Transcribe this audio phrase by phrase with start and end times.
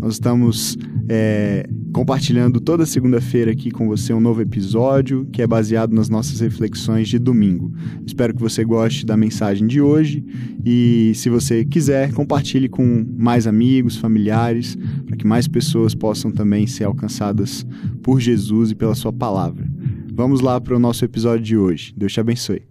[0.00, 0.76] Nós estamos
[1.08, 6.38] é, compartilhando toda segunda-feira aqui com você um novo episódio que é baseado nas nossas
[6.38, 7.72] reflexões de domingo.
[8.06, 10.24] Espero que você goste da mensagem de hoje
[10.64, 16.64] e, se você quiser, compartilhe com mais amigos, familiares, para que mais pessoas possam também
[16.66, 17.66] ser alcançadas
[18.00, 19.68] por Jesus e pela Sua palavra.
[20.12, 21.92] Vamos lá para o nosso episódio de hoje.
[21.96, 22.62] Deus te abençoe.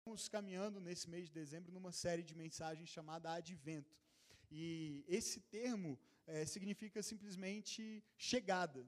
[0.00, 4.00] Estamos caminhando nesse mês de dezembro numa série de mensagens chamada Advento.
[4.50, 8.86] E esse termo é, significa simplesmente chegada.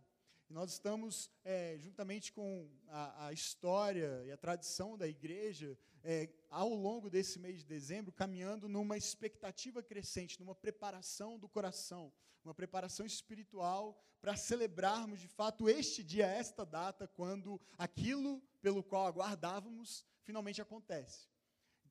[0.50, 6.28] E nós estamos, é, juntamente com a, a, história e a tradição da igreja, é,
[6.50, 12.12] ao longo desse mês de dezembro, caminhando numa expectativa crescente, numa preparação do coração,
[12.44, 19.06] uma preparação espiritual para celebrarmos de fato este dia, esta data, quando aquilo pelo qual
[19.06, 21.31] aguardávamos finalmente acontece.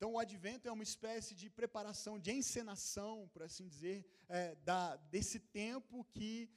[0.02, 4.96] Então, o advento é uma espécie de preparação, de encenação, por assim dizer, é, da,
[4.96, 6.50] desse tempo que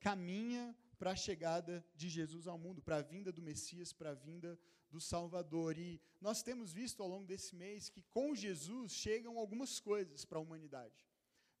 [0.00, 4.14] caminha para a chegada de Jesus ao mundo, para a vinda do Messias, para a
[4.14, 4.58] vinda
[4.90, 5.76] do Salvador.
[5.76, 10.38] E nós temos visto ao longo desse mês que com Jesus chegam algumas coisas para
[10.38, 11.06] a humanidade.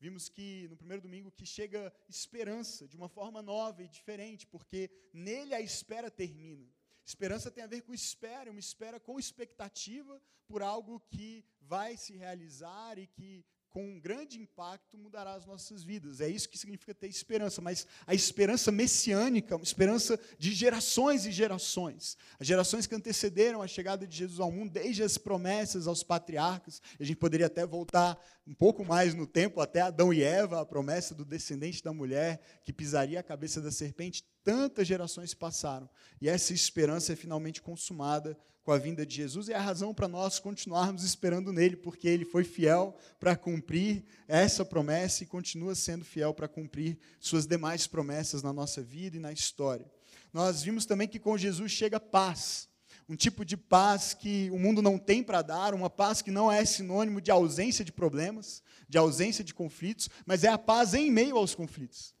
[0.00, 4.90] Vimos que no primeiro domingo que chega esperança de uma forma nova e diferente, porque
[5.12, 6.66] nele a espera termina.
[7.08, 12.14] Esperança tem a ver com espera, uma espera com expectativa por algo que vai se
[12.14, 16.20] realizar e que com um grande impacto mudará as nossas vidas.
[16.20, 21.32] É isso que significa ter esperança, mas a esperança messiânica, uma esperança de gerações e
[21.32, 22.18] gerações.
[22.38, 26.82] As gerações que antecederam a chegada de Jesus ao mundo, desde as promessas aos patriarcas,
[27.00, 30.66] a gente poderia até voltar um pouco mais no tempo, até Adão e Eva, a
[30.66, 35.86] promessa do descendente da mulher que pisaria a cabeça da serpente, tantas gerações passaram.
[36.22, 38.34] E essa esperança é finalmente consumada
[38.64, 42.08] com a vinda de Jesus e é a razão para nós continuarmos esperando nele, porque
[42.08, 47.86] ele foi fiel para cumprir essa promessa e continua sendo fiel para cumprir suas demais
[47.86, 49.84] promessas na nossa vida e na história.
[50.32, 52.70] Nós vimos também que com Jesus chega paz,
[53.06, 56.50] um tipo de paz que o mundo não tem para dar, uma paz que não
[56.50, 61.10] é sinônimo de ausência de problemas, de ausência de conflitos, mas é a paz em
[61.10, 62.16] meio aos conflitos.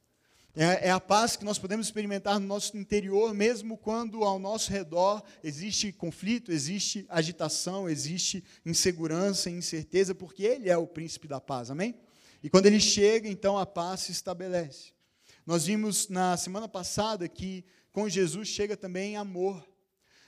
[0.60, 4.72] É, é, a paz que nós podemos experimentar no nosso interior, mesmo quando ao nosso
[4.72, 11.70] redor existe conflito, existe agitação, existe insegurança incerteza, porque Ele é o príncipe da paz,
[11.70, 11.94] amém?
[12.42, 14.90] E quando Ele chega, então a paz se estabelece.
[15.46, 19.64] Nós vimos na semana passada que com Jesus chega também amor.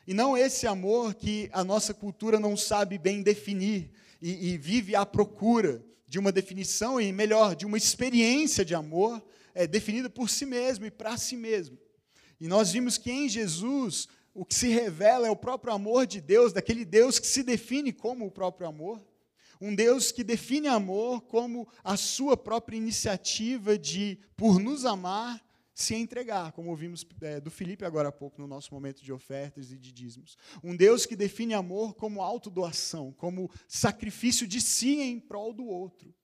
[0.06, 3.90] E não esse amor que a nossa cultura não sabe bem definir
[4.22, 9.20] e, e vive à procura de uma definição e, melhor, de uma experiência de amor
[9.55, 11.78] é, definida por si mesmo e para si mesmo.
[12.41, 16.21] E nós vimos que em Jesus o que se revela é o próprio amor de
[16.21, 19.05] Deus, daquele Deus que se define como o próprio amor.
[19.61, 25.44] Um Deus que define amor como a sua própria iniciativa de, por nos amar,
[25.75, 29.71] se entregar, como ouvimos é, do Felipe agora há pouco, no nosso momento de ofertas
[29.71, 30.37] e de dízimos.
[30.62, 36.15] Um Deus que define amor como autodoação, como sacrifício de si em prol do outro.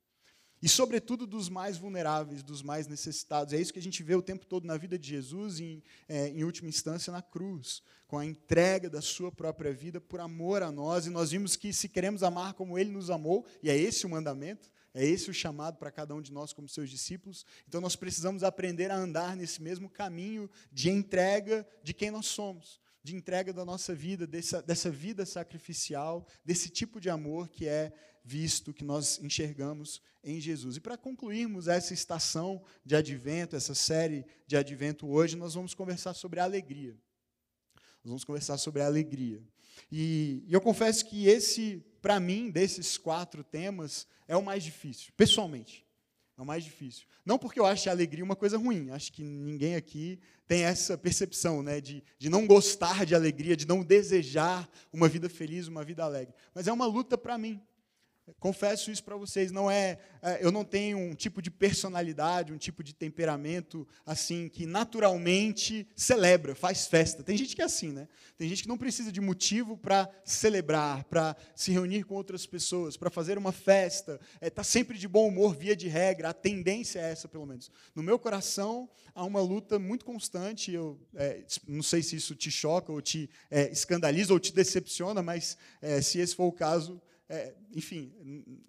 [0.62, 3.52] E, sobretudo, dos mais vulneráveis, dos mais necessitados.
[3.52, 5.82] É isso que a gente vê o tempo todo na vida de Jesus, e, em,
[6.08, 10.62] é, em última instância, na cruz, com a entrega da sua própria vida por amor
[10.62, 11.06] a nós.
[11.06, 14.08] E nós vimos que, se queremos amar como Ele nos amou, e é esse o
[14.08, 17.94] mandamento, é esse o chamado para cada um de nós como seus discípulos, então nós
[17.94, 23.52] precisamos aprender a andar nesse mesmo caminho de entrega de quem nós somos de entrega
[23.52, 27.92] da nossa vida, dessa, dessa vida sacrificial, desse tipo de amor que é
[28.26, 30.76] visto, que nós enxergamos em Jesus.
[30.76, 36.12] E para concluirmos essa estação de advento, essa série de advento hoje, nós vamos conversar
[36.12, 36.96] sobre a alegria.
[38.02, 39.40] Nós vamos conversar sobre a alegria.
[39.90, 45.12] E, e eu confesso que esse, para mim, desses quatro temas, é o mais difícil,
[45.16, 45.86] pessoalmente.
[46.36, 47.06] É o mais difícil.
[47.24, 50.98] Não porque eu ache a alegria uma coisa ruim, acho que ninguém aqui tem essa
[50.98, 55.84] percepção né, de, de não gostar de alegria, de não desejar uma vida feliz, uma
[55.84, 56.34] vida alegre.
[56.52, 57.60] Mas é uma luta para mim.
[58.40, 62.58] Confesso isso para vocês, não é, é, eu não tenho um tipo de personalidade, um
[62.58, 67.22] tipo de temperamento assim que naturalmente celebra, faz festa.
[67.22, 68.08] Tem gente que é assim, né?
[68.36, 72.96] Tem gente que não precisa de motivo para celebrar, para se reunir com outras pessoas,
[72.96, 76.30] para fazer uma festa, está é, tá sempre de bom humor via de regra.
[76.30, 77.70] A tendência é essa, pelo menos.
[77.94, 80.72] No meu coração há uma luta muito constante.
[80.72, 85.22] Eu é, não sei se isso te choca ou te é, escandaliza ou te decepciona,
[85.22, 88.12] mas é, se esse for o caso é, enfim,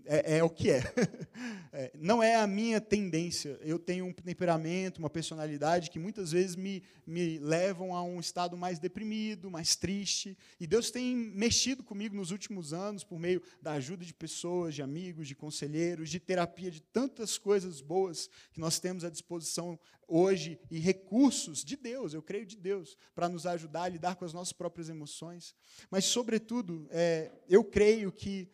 [0.05, 0.81] é, é, o que é.
[1.71, 1.91] é.
[1.95, 3.59] Não é a minha tendência.
[3.61, 8.57] Eu tenho um temperamento, uma personalidade que muitas vezes me, me levam a um estado
[8.57, 10.35] mais deprimido, mais triste.
[10.59, 14.81] E Deus tem mexido comigo nos últimos anos por meio da ajuda de pessoas, de
[14.81, 20.57] amigos, de conselheiros, de terapia, de tantas coisas boas que nós temos à disposição hoje
[20.71, 24.33] e recursos de Deus, eu creio de Deus, para nos ajudar a lidar com as
[24.33, 25.53] nossas próprias emoções.
[25.91, 28.46] Mas, sobretudo, é, eu creio que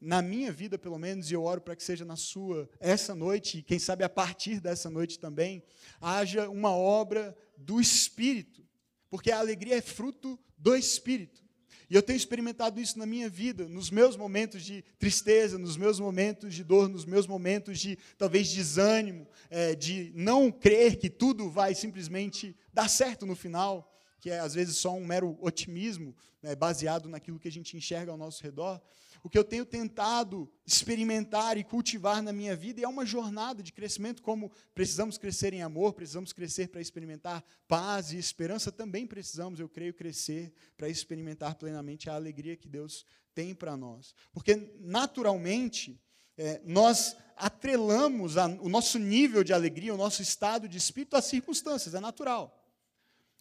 [0.00, 3.58] na minha vida, pelo menos, e eu oro para que seja na sua, essa noite,
[3.58, 5.62] e quem sabe a partir dessa noite também,
[6.00, 8.66] haja uma obra do Espírito,
[9.10, 11.44] porque a alegria é fruto do Espírito.
[11.90, 15.98] E eu tenho experimentado isso na minha vida, nos meus momentos de tristeza, nos meus
[15.98, 21.50] momentos de dor, nos meus momentos de talvez desânimo, é, de não crer que tudo
[21.50, 26.54] vai simplesmente dar certo no final, que é às vezes só um mero otimismo, né,
[26.54, 28.80] baseado naquilo que a gente enxerga ao nosso redor
[29.22, 33.62] o que eu tenho tentado experimentar e cultivar na minha vida, e é uma jornada
[33.62, 39.06] de crescimento, como precisamos crescer em amor, precisamos crescer para experimentar paz e esperança, também
[39.06, 44.14] precisamos, eu creio, crescer para experimentar plenamente a alegria que Deus tem para nós.
[44.32, 46.00] Porque, naturalmente,
[46.36, 51.24] é, nós atrelamos a, o nosso nível de alegria, o nosso estado de espírito às
[51.24, 52.59] circunstâncias, é natural.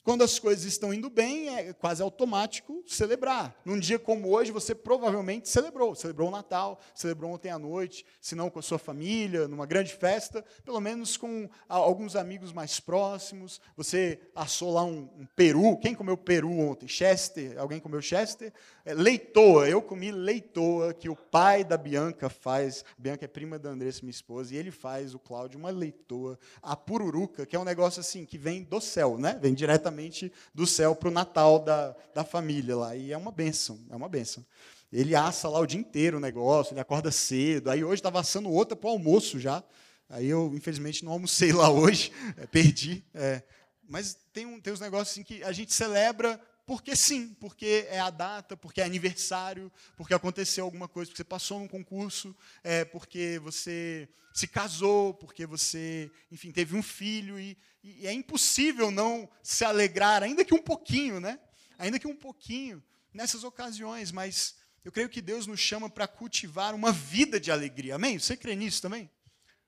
[0.10, 3.56] Quando as coisas estão indo bem, é quase automático celebrar.
[3.64, 5.94] Num dia como hoje, você provavelmente celebrou.
[5.94, 9.94] Celebrou o Natal, celebrou ontem à noite, se não com a sua família, numa grande
[9.94, 13.62] festa, pelo menos com alguns amigos mais próximos.
[13.78, 15.78] Você assou lá um, um peru.
[15.78, 16.88] Quem comeu peru ontem?
[16.88, 17.60] Chester?
[17.60, 18.52] Alguém comeu Chester?
[18.84, 19.70] É, leitoa.
[19.70, 22.84] Eu comi leitoa, que o pai da Bianca faz.
[22.98, 26.40] Bianca é prima da Andressa, minha esposa, e ele faz, o Cláudio, uma leitoa.
[26.64, 29.38] A pururuca, que é um negócio assim, que vem do céu, né?
[29.40, 32.96] Vem diretamente diretamente do céu para o Natal da, da família lá.
[32.96, 34.46] E é uma benção, é uma benção.
[34.92, 37.70] Ele assa lá o dia inteiro o negócio, ele acorda cedo.
[37.70, 39.64] Aí hoje estava assando outra para o almoço já.
[40.10, 43.04] Aí eu, infelizmente, não almocei lá hoje, é, perdi.
[43.14, 43.44] É.
[43.88, 48.00] Mas tem, um, tem uns negócios assim que a gente celebra porque sim, porque é
[48.00, 52.86] a data, porque é aniversário, porque aconteceu alguma coisa, porque você passou num concurso, é,
[52.86, 59.28] porque você se casou, porque você, enfim, teve um filho, e, e é impossível não
[59.42, 61.40] se alegrar, ainda que um pouquinho, né?
[61.80, 64.56] Ainda que um pouquinho, nessas ocasiões, mas
[64.86, 68.20] eu creio que Deus nos chama para cultivar uma vida de alegria, amém?
[68.20, 69.10] Você crê nisso também?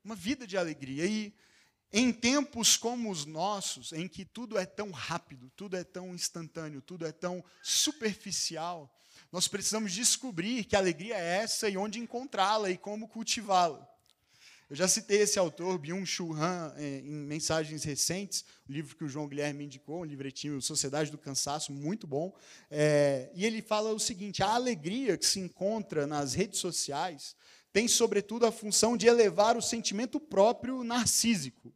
[0.05, 1.07] Uma vida de alegria.
[1.07, 1.33] E
[1.93, 6.81] em tempos como os nossos, em que tudo é tão rápido, tudo é tão instantâneo,
[6.81, 8.89] tudo é tão superficial,
[9.31, 13.87] nós precisamos descobrir que alegria é essa e onde encontrá-la e como cultivá-la.
[14.69, 19.09] Eu já citei esse autor, Byung-Chul Han, é, em mensagens recentes, o livro que o
[19.09, 22.33] João Guilherme indicou, um livretinho Sociedade do Cansaço, muito bom.
[22.69, 27.35] É, e ele fala o seguinte: a alegria que se encontra nas redes sociais
[27.73, 31.73] tem, sobretudo, a função de elevar o sentimento próprio narcísico.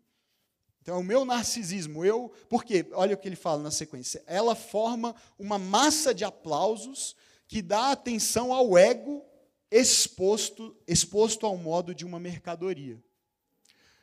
[0.85, 2.31] Então, o meu narcisismo, eu.
[2.47, 4.23] Porque, olha o que ele fala na sequência.
[4.27, 7.15] Ela forma uma massa de aplausos
[7.47, 9.25] que dá atenção ao ego
[9.71, 13.03] exposto, exposto ao modo de uma mercadoria.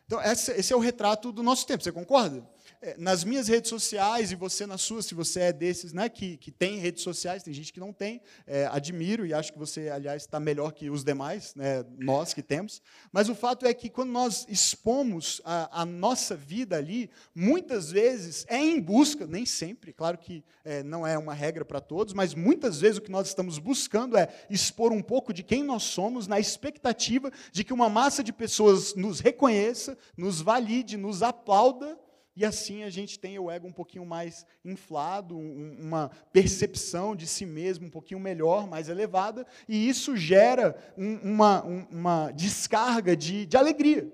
[0.07, 2.45] Então, esse é o retrato do nosso tempo, você concorda?
[2.81, 6.37] É, nas minhas redes sociais e você nas suas, se você é desses né, que,
[6.37, 9.89] que tem redes sociais, tem gente que não tem, é, admiro e acho que você,
[9.89, 12.83] aliás, está melhor que os demais, né, nós que temos.
[13.13, 18.45] Mas o fato é que quando nós expomos a, a nossa vida ali, muitas vezes
[18.49, 22.35] é em busca, nem sempre, claro que é, não é uma regra para todos, mas
[22.35, 26.27] muitas vezes o que nós estamos buscando é expor um pouco de quem nós somos,
[26.27, 31.99] na expectativa de que uma massa de pessoas nos reconheça, nos valide, nos aplauda
[32.35, 37.45] e assim a gente tem o ego um pouquinho mais inflado, uma percepção de si
[37.45, 44.11] mesmo um pouquinho melhor, mais elevada, e isso gera uma, uma descarga de, de alegria,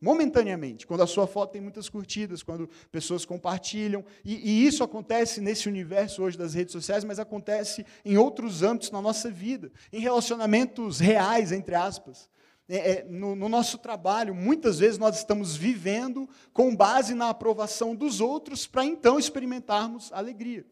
[0.00, 5.40] momentaneamente, quando a sua foto tem muitas curtidas, quando pessoas compartilham, e, e, isso acontece
[5.40, 10.00] nesse universo hoje das redes sociais, mas acontece em outros âmbitos na nossa vida, em
[10.00, 12.28] relacionamentos reais, entre aspas
[12.68, 17.94] é, é, no, no, nosso trabalho, muitas vezes nós estamos vivendo com base na aprovação
[17.94, 20.64] dos outros para então experimentarmos alegria.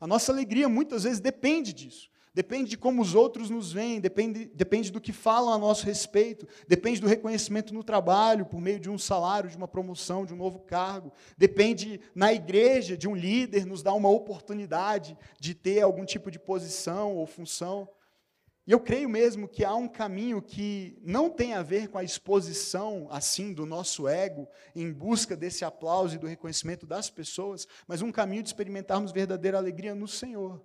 [0.00, 2.10] A nossa alegria muitas vezes depende disso.
[2.32, 6.46] Depende de como os outros nos veem, depende, depende do que falam a nosso respeito,
[6.68, 10.36] depende do reconhecimento no trabalho, por meio de um salário, de uma promoção, de um
[10.36, 16.04] novo cargo, depende na igreja de um líder nos dar uma oportunidade de ter algum
[16.04, 17.88] tipo de posição ou função.
[18.70, 22.04] E eu creio mesmo que há um caminho que não tem a ver com a
[22.04, 24.46] exposição, assim, do nosso ego,
[24.76, 29.58] em busca desse aplauso e do reconhecimento das pessoas, mas um caminho de experimentarmos verdadeira
[29.58, 30.64] alegria no Senhor.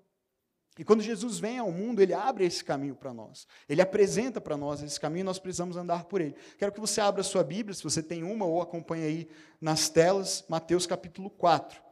[0.78, 3.48] E quando Jesus vem ao mundo, ele abre esse caminho para nós.
[3.68, 6.36] Ele apresenta para nós esse caminho e nós precisamos andar por ele.
[6.60, 9.90] Quero que você abra a sua Bíblia, se você tem uma, ou acompanhe aí nas
[9.90, 11.85] telas, Mateus capítulo 4.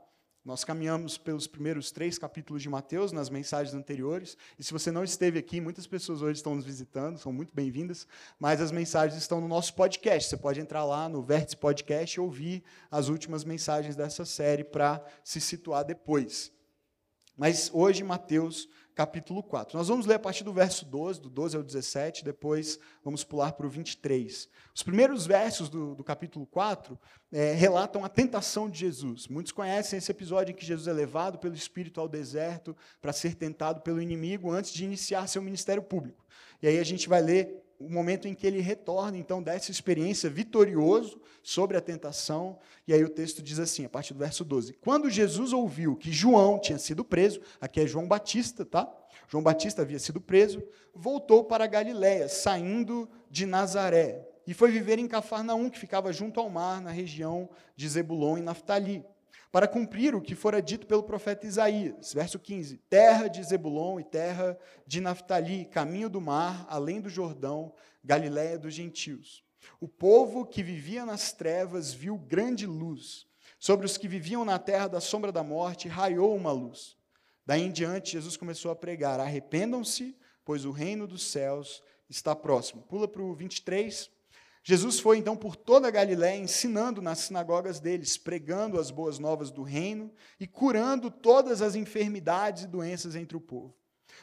[0.46, 4.38] Nós caminhamos pelos primeiros três capítulos de Mateus nas mensagens anteriores.
[4.60, 8.06] E se você não esteve aqui, muitas pessoas hoje estão nos visitando, são muito bem-vindas.
[8.38, 10.30] Mas as mensagens estão no nosso podcast.
[10.30, 15.02] Você pode entrar lá no Vértice Podcast e ouvir as últimas mensagens dessa série para
[15.24, 16.52] se situar depois.
[17.38, 19.78] Mas hoje, Mateus capítulo 4.
[19.78, 23.54] Nós vamos ler a partir do verso 12, do 12 ao 17, depois vamos pular
[23.54, 24.50] para o 23.
[24.76, 26.98] Os primeiros versos do, do capítulo 4
[27.32, 29.28] é, relatam a tentação de Jesus.
[29.28, 33.36] Muitos conhecem esse episódio em que Jesus é levado pelo Espírito ao deserto para ser
[33.36, 36.24] tentado pelo inimigo antes de iniciar seu ministério público.
[36.62, 40.30] E aí a gente vai ler o momento em que ele retorna, então, dessa experiência
[40.30, 42.58] vitorioso sobre a tentação.
[42.88, 46.12] E aí o texto diz assim, a partir do verso 12: Quando Jesus ouviu que
[46.12, 48.90] João tinha sido preso, aqui é João Batista, tá?
[49.28, 50.64] João Batista havia sido preso,
[50.94, 56.50] voltou para Galiléia, saindo de Nazaré, e foi viver em Cafarnaum, que ficava junto ao
[56.50, 59.06] mar, na região de Zebulon e Naftali
[59.54, 62.12] para cumprir o que fora dito pelo profeta Isaías.
[62.12, 64.58] Verso 15: Terra de Zebulon e terra
[64.88, 67.72] de Naftali, caminho do mar, além do Jordão,
[68.04, 69.44] Galiléia dos gentios.
[69.80, 73.28] O povo que vivia nas trevas viu grande luz.
[73.60, 76.98] Sobre os que viviam na terra da sombra da morte, raiou uma luz.
[77.46, 82.82] Daí em diante, Jesus começou a pregar: Arrependam-se, pois o reino dos céus está próximo.
[82.82, 84.10] Pula para o 23.
[84.66, 89.52] Jesus foi então por toda a Galiléia ensinando nas sinagogas deles, pregando as boas novas
[89.52, 93.76] do reino e curando todas as enfermidades e doenças entre o povo.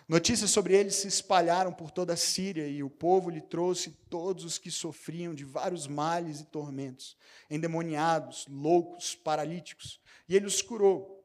[0.09, 4.45] Notícias sobre ele se espalharam por toda a Síria e o povo lhe trouxe todos
[4.45, 7.19] os que sofriam de vários males e tormentos,
[7.51, 11.23] endemoniados, loucos, paralíticos, e ele os curou.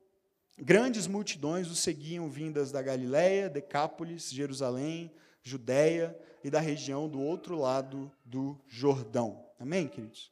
[0.57, 7.57] Grandes multidões o seguiam vindas da Galiléia, Decápolis, Jerusalém, Judéia e da região do outro
[7.57, 9.43] lado do Jordão.
[9.59, 10.31] Amém, queridos?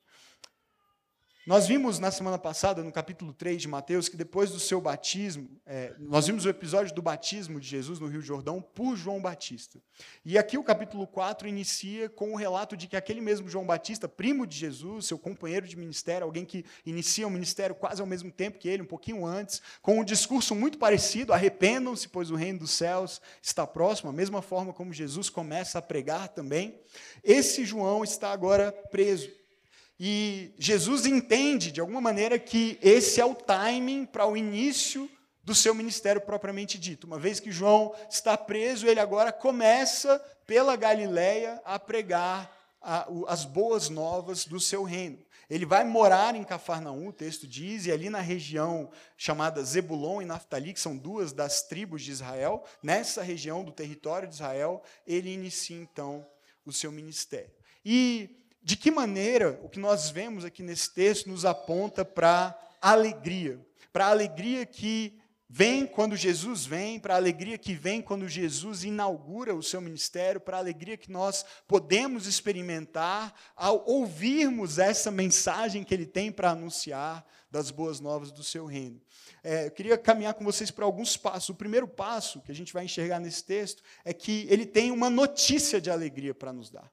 [1.45, 5.49] Nós vimos na semana passada, no capítulo 3 de Mateus, que depois do seu batismo,
[5.65, 9.77] é, nós vimos o episódio do batismo de Jesus no Rio Jordão por João Batista.
[10.23, 14.07] E aqui o capítulo 4 inicia com o relato de que aquele mesmo João Batista,
[14.07, 18.31] primo de Jesus, seu companheiro de ministério, alguém que inicia o ministério quase ao mesmo
[18.31, 22.59] tempo que ele, um pouquinho antes, com um discurso muito parecido: arrependam-se, pois o reino
[22.59, 26.79] dos céus está próximo, a mesma forma como Jesus começa a pregar também.
[27.21, 29.42] Esse João está agora preso.
[30.05, 35.09] E Jesus entende, de alguma maneira, que esse é o timing para o início
[35.41, 37.07] do seu ministério propriamente dito.
[37.07, 43.45] Uma vez que João está preso, ele agora começa pela Galiléia a pregar a, as
[43.45, 45.19] boas novas do seu reino.
[45.49, 50.25] Ele vai morar em Cafarnaum, o texto diz, e ali na região chamada Zebulon e
[50.25, 55.31] Naftali, que são duas das tribos de Israel, nessa região do território de Israel, ele
[55.31, 56.27] inicia então
[56.65, 57.53] o seu ministério.
[57.85, 63.59] E de que maneira o que nós vemos aqui nesse texto nos aponta para alegria,
[63.91, 68.83] para a alegria que vem quando Jesus vem, para a alegria que vem quando Jesus
[68.83, 75.83] inaugura o seu ministério, para a alegria que nós podemos experimentar ao ouvirmos essa mensagem
[75.83, 78.99] que ele tem para anunciar das boas novas do seu reino.
[79.43, 81.49] É, eu queria caminhar com vocês para alguns passos.
[81.49, 85.09] O primeiro passo que a gente vai enxergar nesse texto é que ele tem uma
[85.09, 86.91] notícia de alegria para nos dar.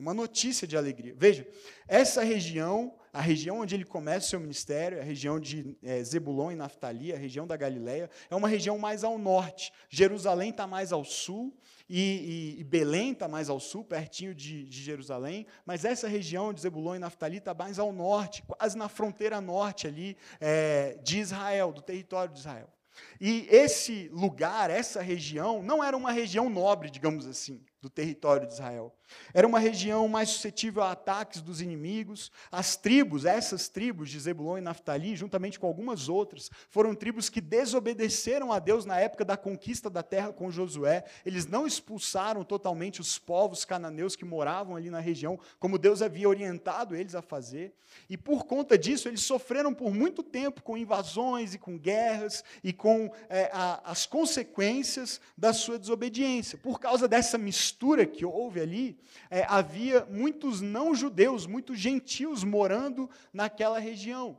[0.00, 1.14] Uma notícia de alegria.
[1.14, 1.46] Veja,
[1.86, 6.52] essa região, a região onde ele começa o seu ministério, a região de é, Zebulon
[6.52, 9.70] e Naftali, a região da Galileia, é uma região mais ao norte.
[9.90, 11.54] Jerusalém está mais ao sul
[11.86, 15.46] e, e, e Belém está mais ao sul, pertinho de, de, Jerusalém.
[15.66, 19.86] Mas essa região de Zebulon e Naftali está mais ao norte, quase na fronteira norte
[19.86, 22.72] ali é, de Israel, do território de Israel.
[23.20, 28.52] E esse lugar, essa região, não era uma região nobre, digamos assim do território de
[28.52, 28.94] Israel.
[29.32, 32.30] Era uma região mais suscetível a ataques dos inimigos.
[32.52, 37.40] As tribos, essas tribos de Zebulon e Naftali, juntamente com algumas outras, foram tribos que
[37.40, 41.04] desobedeceram a Deus na época da conquista da terra com Josué.
[41.24, 46.28] Eles não expulsaram totalmente os povos cananeus que moravam ali na região, como Deus havia
[46.28, 47.74] orientado eles a fazer.
[48.08, 52.72] E por conta disso, eles sofreram por muito tempo com invasões e com guerras e
[52.72, 56.58] com é, a, as consequências da sua desobediência.
[56.58, 58.98] Por causa dessa mistura que houve ali,
[59.30, 64.38] é, havia muitos não-judeus, muitos gentios morando naquela região.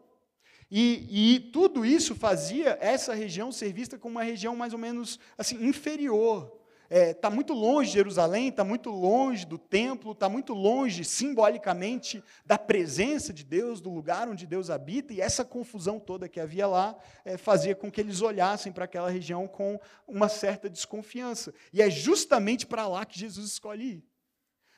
[0.69, 5.19] E, e, tudo isso fazia essa região ser vista como uma região mais ou menos
[5.37, 6.60] assim inferior.
[6.91, 12.21] Está é, muito longe de Jerusalém, está muito longe do templo, está muito longe simbolicamente
[12.45, 16.67] da presença de Deus, do lugar onde Deus habita, e essa confusão toda que havia
[16.67, 21.53] lá é, fazia com que eles olhassem para aquela região com uma certa desconfiança.
[21.71, 24.10] E é justamente para lá que Jesus escolhe ir.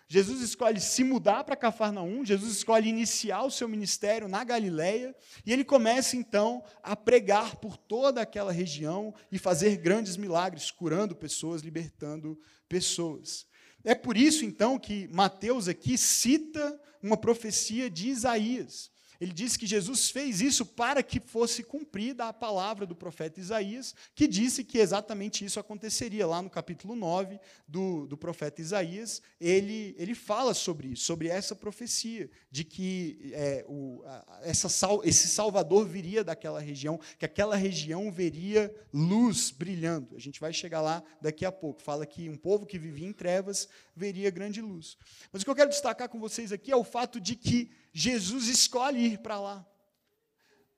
[0.08, 5.52] Jesus escolhe se mudar para Cafarnaum, Jesus escolhe iniciar o seu ministério na Galileia, e
[5.52, 11.62] ele começa então a pregar por toda aquela região e fazer grandes milagres, curando pessoas,
[11.62, 13.48] libertando pessoas.
[13.84, 18.93] É por isso então que Mateus aqui cita uma profecia de Isaías.
[19.20, 23.96] Ele diz que Jesus fez isso para que fosse cumprida a palavra do profeta Isaías,
[24.16, 26.28] que disse que exatamente isso aconteceria.
[26.28, 31.56] Lá no capítulo 9 do, do profeta Isaías, ele, ele fala sobre isso, sobre essa
[31.56, 34.04] profecia, de que é, o,
[34.42, 34.68] essa,
[35.04, 40.16] esse Salvador viria daquela região, que aquela região veria luz brilhando.
[40.16, 41.82] A gente vai chegar lá daqui a pouco.
[41.82, 44.98] Fala que um povo que vivia em trevas veria grande luz.
[45.32, 48.48] Mas o que eu quero destacar com vocês aqui é o fato de que Jesus
[48.48, 49.66] escolhe ir para lá.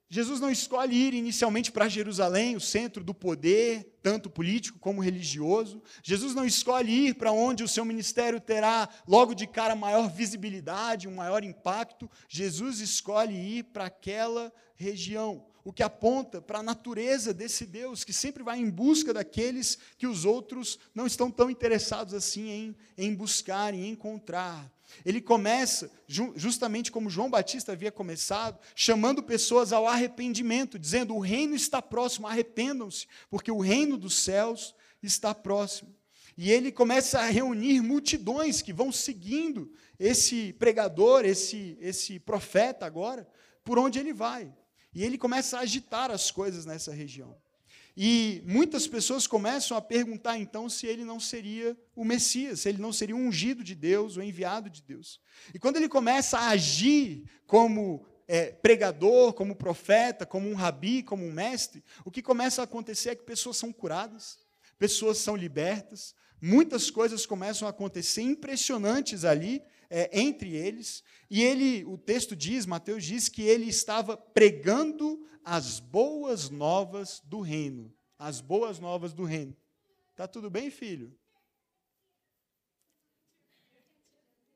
[0.08, 5.82] Jesus não escolhe ir inicialmente para Jerusalém, o centro do poder, tanto político como religioso.
[6.04, 11.08] Jesus não escolhe ir para onde o seu ministério terá logo de cara maior visibilidade,
[11.08, 12.10] um maior impacto.
[12.30, 18.14] Jesus escolhe ir para aquela região, o que aponta para a natureza desse Deus que
[18.14, 23.16] sempre vai em busca daqueles que os outros não estão tão interessados assim em, em
[23.16, 24.72] buscar, em encontrar.
[25.04, 25.92] Ele começa,
[26.36, 32.28] justamente como João Batista havia começado, chamando pessoas ao arrependimento, dizendo: o reino está próximo,
[32.28, 35.96] arrependam-se, porque o reino dos céus está próximo.
[36.38, 43.28] E ele começa a reunir multidões que vão seguindo esse pregador, esse, esse profeta agora,
[43.64, 44.54] por onde ele vai.
[44.94, 47.36] E ele começa a agitar as coisas nessa região.
[47.98, 52.82] E muitas pessoas começam a perguntar então se ele não seria o Messias, se ele
[52.82, 55.22] não seria o ungido de Deus, o enviado de Deus.
[55.54, 61.26] E quando ele começa a agir como é, pregador, como profeta, como um rabi, como
[61.26, 64.40] um mestre, o que começa a acontecer é que pessoas são curadas,
[64.78, 71.04] pessoas são libertas, muitas coisas começam a acontecer impressionantes ali é, entre eles.
[71.30, 77.42] E ele, o texto diz, Mateus diz que ele estava pregando as boas novas do
[77.42, 77.94] reino.
[78.18, 79.56] As boas novas do reino.
[80.16, 81.16] Tá tudo bem, filho?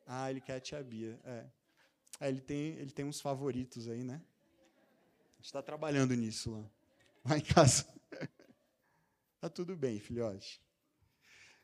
[0.05, 1.19] Ah, ele quer a tia Bia.
[1.23, 1.45] É.
[2.21, 4.21] é ele, tem, ele tem uns favoritos aí, né?
[5.33, 6.71] A gente está trabalhando nisso lá.
[7.25, 7.85] Lá em casa.
[9.39, 10.61] tá tudo bem, filhote.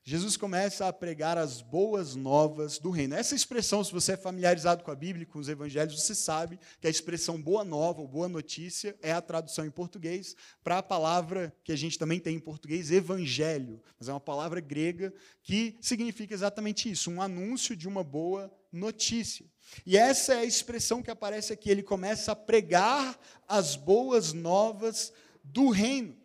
[0.07, 3.15] Jesus começa a pregar as boas novas do reino.
[3.15, 6.85] Essa expressão, se você é familiarizado com a Bíblia, com os evangelhos, você sabe que
[6.85, 11.51] a expressão boa nova ou boa notícia é a tradução em português para a palavra
[11.63, 13.81] que a gente também tem em português, evangelho.
[13.97, 19.47] Mas é uma palavra grega que significa exatamente isso, um anúncio de uma boa notícia.
[19.87, 21.67] E essa é a expressão que aparece aqui.
[21.67, 25.11] Ele começa a pregar as boas novas
[25.43, 26.15] do reino.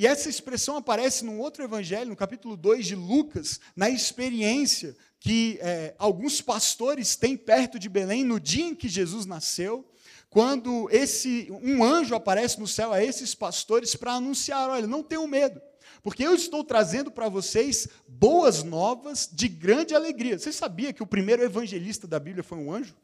[0.00, 5.58] E essa expressão aparece num outro evangelho, no capítulo 2 de Lucas, na experiência que
[5.60, 9.86] é, alguns pastores têm perto de Belém no dia em que Jesus nasceu,
[10.30, 15.26] quando esse um anjo aparece no céu a esses pastores para anunciar: olha, não tenham
[15.26, 15.60] medo,
[16.02, 20.38] porque eu estou trazendo para vocês boas novas de grande alegria.
[20.38, 22.96] Você sabia que o primeiro evangelista da Bíblia foi um anjo?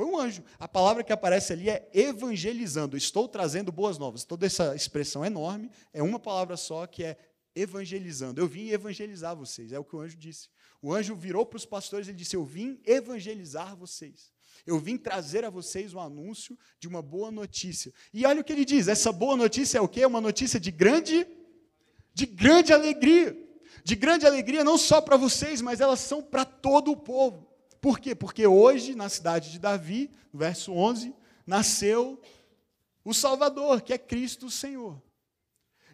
[0.00, 0.42] Foi um anjo.
[0.58, 2.96] A palavra que aparece ali é evangelizando.
[2.96, 4.24] Estou trazendo boas novas.
[4.24, 7.18] Toda essa expressão enorme é uma palavra só que é
[7.54, 8.40] evangelizando.
[8.40, 9.72] Eu vim evangelizar vocês.
[9.72, 10.48] É o que o anjo disse.
[10.80, 14.32] O anjo virou para os pastores e disse: Eu vim evangelizar vocês.
[14.66, 17.92] Eu vim trazer a vocês o um anúncio de uma boa notícia.
[18.10, 20.06] E olha o que ele diz: essa boa notícia é o quê?
[20.06, 21.26] Uma notícia de grande,
[22.14, 23.36] de grande alegria.
[23.84, 27.49] De grande alegria não só para vocês, mas elas são para todo o povo.
[27.80, 28.14] Por quê?
[28.14, 31.14] Porque hoje, na cidade de Davi, verso 11,
[31.46, 32.20] nasceu
[33.04, 35.00] o Salvador, que é Cristo o Senhor.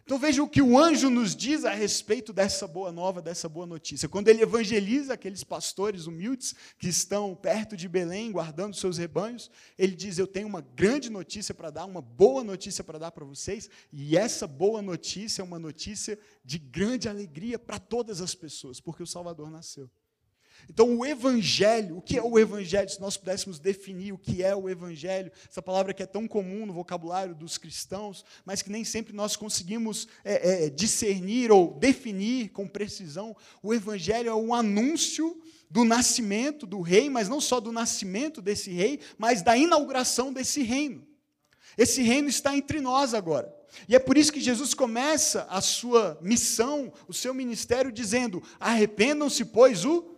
[0.07, 3.65] Então veja o que o anjo nos diz a respeito dessa boa nova, dessa boa
[3.65, 4.07] notícia.
[4.07, 9.93] Quando ele evangeliza aqueles pastores humildes que estão perto de Belém, guardando seus rebanhos, ele
[9.93, 13.69] diz: Eu tenho uma grande notícia para dar, uma boa notícia para dar para vocês,
[13.91, 19.03] e essa boa notícia é uma notícia de grande alegria para todas as pessoas, porque
[19.03, 19.91] o Salvador nasceu.
[20.69, 22.89] Então, o Evangelho, o que é o Evangelho?
[22.89, 26.65] Se nós pudéssemos definir o que é o Evangelho, essa palavra que é tão comum
[26.65, 32.49] no vocabulário dos cristãos, mas que nem sempre nós conseguimos é, é, discernir ou definir
[32.49, 37.71] com precisão, o Evangelho é um anúncio do nascimento do rei, mas não só do
[37.71, 41.05] nascimento desse rei, mas da inauguração desse reino.
[41.77, 43.53] Esse reino está entre nós agora.
[43.87, 49.45] E é por isso que Jesus começa a sua missão, o seu ministério, dizendo: arrependam-se,
[49.45, 50.16] pois o,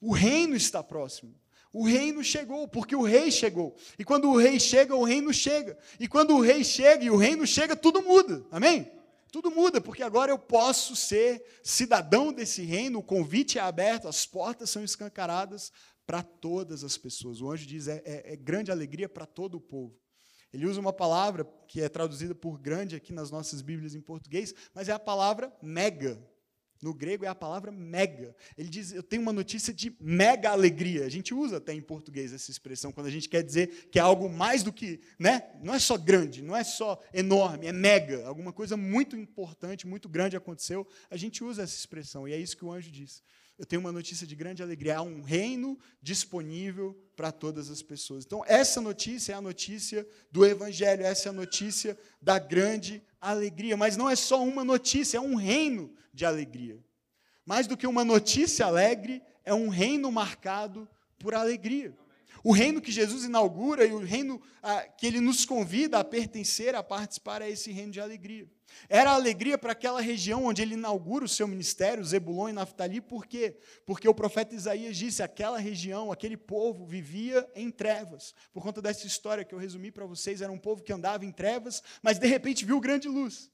[0.00, 1.34] o reino está próximo.
[1.72, 3.76] O reino chegou, porque o rei chegou.
[3.98, 5.78] E quando o rei chega, o reino chega.
[6.00, 8.44] E quando o rei chega e o reino chega, tudo muda.
[8.50, 8.90] Amém?
[9.30, 14.26] Tudo muda, porque agora eu posso ser cidadão desse reino, o convite é aberto, as
[14.26, 15.70] portas são escancaradas
[16.04, 17.40] para todas as pessoas.
[17.40, 19.96] O anjo diz: é, é, é grande alegria para todo o povo.
[20.52, 24.52] Ele usa uma palavra que é traduzida por grande aqui nas nossas Bíblias em português,
[24.74, 26.20] mas é a palavra mega.
[26.80, 28.34] No grego é a palavra mega.
[28.56, 31.04] Ele diz: Eu tenho uma notícia de mega alegria.
[31.04, 34.02] A gente usa até em português essa expressão, quando a gente quer dizer que é
[34.02, 35.00] algo mais do que.
[35.18, 35.42] Né?
[35.62, 38.26] Não é só grande, não é só enorme, é mega.
[38.26, 40.86] Alguma coisa muito importante, muito grande aconteceu.
[41.10, 43.22] A gente usa essa expressão, e é isso que o anjo diz
[43.60, 44.96] eu tenho uma notícia de grande alegria.
[44.96, 48.24] Há um reino disponível para todas as pessoas.
[48.24, 53.76] Então, essa notícia é a notícia do Evangelho, essa é a notícia da grande alegria.
[53.76, 56.78] Mas não é só uma notícia, é um reino de alegria.
[57.46, 60.86] Mais do que uma notícia alegre, é um reino marcado
[61.18, 61.96] por alegria.
[62.44, 66.74] O reino que Jesus inaugura e o reino ah, que ele nos convida a pertencer,
[66.74, 68.46] a participar, é esse reino de alegria.
[68.88, 73.26] Era alegria para aquela região onde ele inaugura o seu ministério, Zebulon e Naftali, por
[73.26, 73.56] quê?
[73.84, 78.34] Porque o profeta Isaías disse: aquela região, aquele povo vivia em trevas.
[78.52, 81.32] Por conta dessa história que eu resumi para vocês, era um povo que andava em
[81.32, 83.50] trevas, mas de repente viu grande luz.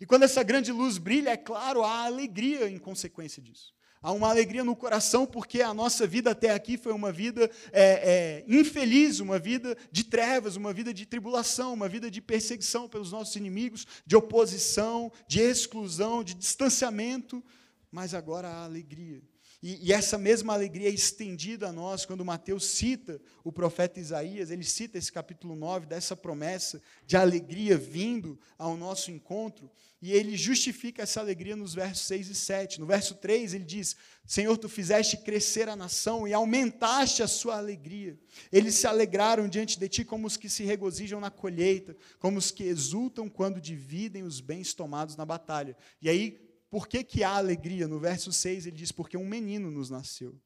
[0.00, 3.74] E quando essa grande luz brilha, é claro, há alegria em consequência disso.
[4.04, 7.82] Há uma alegria no coração porque a nossa vida até aqui foi uma vida é,
[7.82, 13.12] é, infeliz, uma vida de trevas, uma vida de tribulação, uma vida de perseguição pelos
[13.12, 17.42] nossos inimigos, de oposição, de exclusão, de distanciamento.
[17.90, 19.22] Mas agora há alegria.
[19.66, 24.50] E, e, essa mesma alegria é estendida a nós quando Mateus cita o profeta Isaías,
[24.50, 29.70] ele cita esse capítulo 9 dessa promessa de alegria vindo ao nosso encontro,
[30.02, 32.78] e ele justifica essa alegria nos versos 6 e 7.
[32.78, 33.96] No verso 3 ele diz:
[34.26, 38.18] Senhor, tu fizeste crescer a nação e aumentaste a sua alegria.
[38.52, 42.50] Eles se alegraram diante de ti como os que se regozijam na colheita, como os
[42.50, 45.74] que exultam quando dividem os bens tomados na batalha.
[46.02, 46.43] E aí
[46.74, 47.86] por que, que há alegria?
[47.86, 50.36] No verso 6 ele diz: Porque um menino nos nasceu,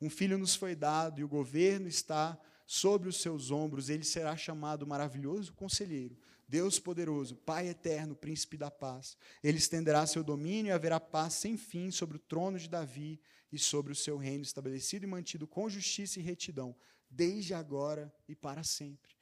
[0.00, 4.34] um filho nos foi dado, e o governo está sobre os seus ombros, ele será
[4.34, 6.16] chamado maravilhoso conselheiro,
[6.48, 9.14] Deus poderoso, Pai eterno, príncipe da paz.
[9.42, 13.20] Ele estenderá seu domínio e haverá paz sem fim sobre o trono de Davi
[13.52, 16.74] e sobre o seu reino estabelecido e mantido com justiça e retidão,
[17.10, 19.14] desde agora e para sempre.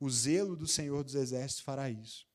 [0.00, 2.26] O zelo do Senhor dos exércitos fará isso.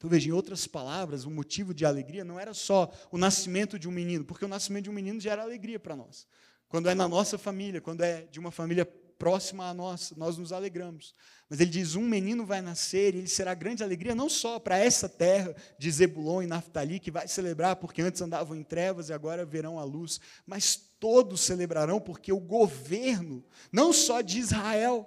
[0.00, 3.86] Então, veja, em outras palavras, o motivo de alegria não era só o nascimento de
[3.86, 6.26] um menino, porque o nascimento de um menino gera alegria para nós.
[6.70, 10.54] Quando é na nossa família, quando é de uma família próxima a nós, nós nos
[10.54, 11.14] alegramos.
[11.50, 14.78] Mas ele diz: um menino vai nascer e ele será grande alegria, não só para
[14.78, 19.12] essa terra de Zebulon e Naftali, que vai celebrar porque antes andavam em trevas e
[19.12, 25.06] agora verão a luz, mas todos celebrarão porque o governo, não só de Israel,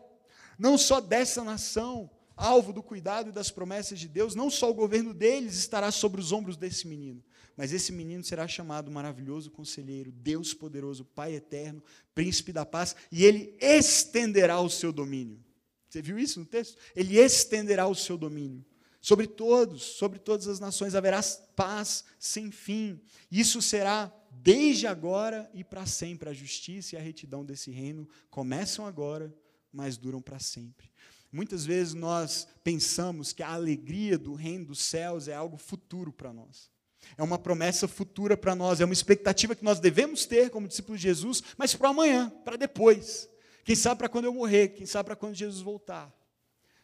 [0.59, 4.73] não só dessa nação, alvo do cuidado e das promessas de Deus, não só o
[4.73, 7.23] governo deles estará sobre os ombros desse menino,
[7.55, 11.83] mas esse menino será chamado maravilhoso conselheiro, Deus poderoso, Pai eterno,
[12.15, 15.43] príncipe da paz, e ele estenderá o seu domínio.
[15.89, 16.75] Você viu isso no texto?
[16.95, 18.65] Ele estenderá o seu domínio.
[18.99, 21.21] Sobre todos, sobre todas as nações haverá
[21.55, 22.99] paz sem fim.
[23.29, 26.29] Isso será desde agora e para sempre.
[26.29, 29.31] A justiça e a retidão desse reino começam agora,
[29.71, 30.89] mas duram para sempre.
[31.33, 36.31] Muitas vezes nós pensamos que a alegria do reino dos céus é algo futuro para
[36.31, 36.69] nós.
[37.17, 41.01] É uma promessa futura para nós, é uma expectativa que nós devemos ter como discípulos
[41.01, 43.27] de Jesus, mas para amanhã, para depois.
[43.65, 46.13] Quem sabe para quando eu morrer, quem sabe para quando Jesus voltar.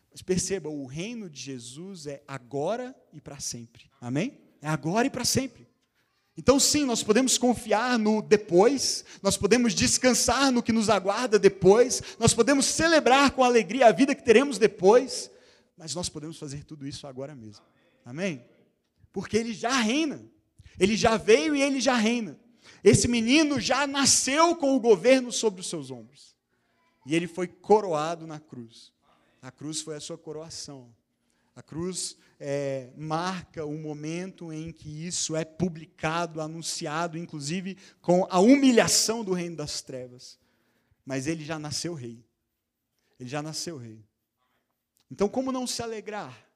[0.10, 3.88] Mas perceba, o reino de Jesus é agora e para sempre.
[4.02, 4.42] Amém?
[4.64, 5.69] É agora e para sempre.
[6.40, 12.02] Então, sim, nós podemos confiar no depois, nós podemos descansar no que nos aguarda depois,
[12.18, 15.30] nós podemos celebrar com alegria a vida que teremos depois,
[15.76, 17.66] mas nós podemos fazer tudo isso agora mesmo.
[18.06, 18.42] Amém?
[19.12, 20.26] Porque ele já reina,
[20.80, 22.40] ele já veio e ele já reina.
[22.82, 26.38] Esse menino já nasceu com o governo sobre os seus ombros,
[27.06, 28.94] e ele foi coroado na cruz.
[29.42, 30.90] A cruz foi a sua coroação.
[31.60, 38.40] A cruz é, marca o momento em que isso é publicado, anunciado, inclusive com a
[38.40, 40.40] humilhação do reino das trevas.
[41.06, 42.26] Mas ele já nasceu rei.
[43.20, 44.02] Ele já nasceu rei.
[45.12, 46.49] Então, como não se alegrar?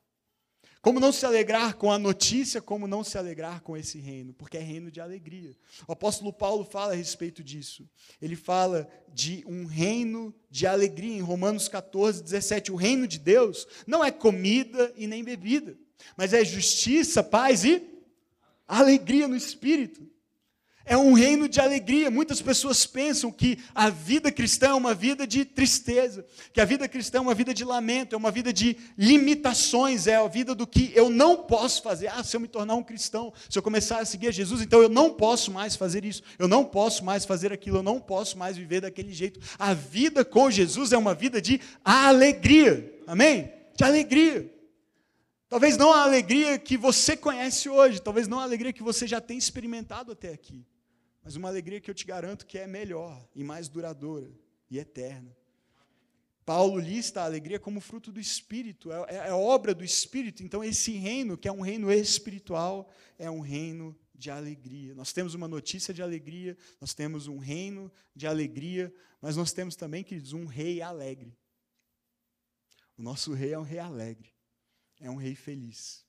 [0.84, 4.34] Como não se alegrar com a notícia, como não se alegrar com esse reino?
[4.34, 5.56] Porque é reino de alegria.
[5.88, 7.90] O apóstolo Paulo fala a respeito disso.
[8.22, 12.70] Ele fala de um reino de alegria em Romanos 14, 17.
[12.70, 15.78] O reino de Deus não é comida e nem bebida.
[16.18, 17.82] mas é justiça, paz e
[18.68, 20.06] alegria no espírito.
[20.86, 22.12] É um reino de alegria.
[22.12, 26.90] Muitas pessoas pensam que a vida cristã é uma vida de tristeza, que a vida
[26.90, 30.68] cristã é uma vida de lamento, é uma vida de limitações, é a vida do
[30.68, 32.08] que eu não posso fazer.
[32.08, 34.82] Ah, se eu me tornar um cristão, se eu começar a seguir a Jesus, então
[34.82, 38.38] eu não posso mais fazer isso, eu não posso mais fazer aquilo, eu não posso
[38.38, 39.40] mais viver daquele jeito.
[39.58, 42.94] A vida com Jesus é uma vida de alegria.
[43.08, 43.54] Amém?
[43.74, 44.52] De alegria.
[45.48, 49.22] Talvez não a alegria que você conhece hoje, talvez não a alegria que você já
[49.22, 50.66] tem experimentado até aqui
[51.24, 54.32] mas uma alegria que eu te garanto que é melhor e mais duradoura
[54.70, 55.36] e eterna.
[56.46, 60.44] Paulo lista a alegria como fruto do Espírito, é, é, é, obra do Espírito.
[60.44, 64.94] Então, esse reino, que é um reino espiritual, é um reino de alegria.
[64.94, 69.76] Nós temos uma notícia de alegria, nós temos um reino de alegria, mas nós temos
[69.78, 71.34] também, queridos, um rei alegre.
[72.98, 74.34] O nosso rei é um rei alegre,
[75.00, 76.06] é um rei feliz.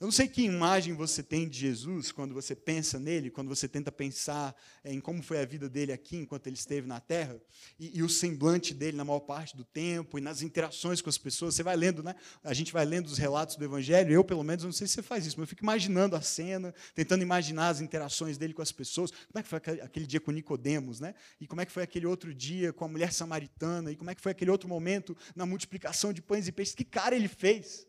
[0.00, 3.66] Eu não sei que imagem você tem de Jesus quando você pensa nele, quando você
[3.66, 7.36] tenta pensar eh, em como foi a vida dele aqui enquanto ele esteve na terra,
[7.80, 11.18] e, e, o semblante dele na maior parte do tempo, e nas interações com as
[11.18, 11.56] pessoas.
[11.56, 12.14] Você vai lendo, né?
[12.44, 15.02] A gente vai lendo os relatos do Evangelho, eu, pelo menos, não sei se você
[15.02, 18.70] faz isso, mas eu fico imaginando a cena, tentando imaginar as interações dele com as
[18.70, 19.10] pessoas.
[19.10, 21.12] Como é que foi aquele dia com Nicodemos, né?
[21.40, 24.14] E como é que foi aquele outro dia com a mulher samaritana, e como é
[24.14, 26.76] que foi aquele outro momento na multiplicação de pães e peixes?
[26.76, 27.88] Que cara ele fez?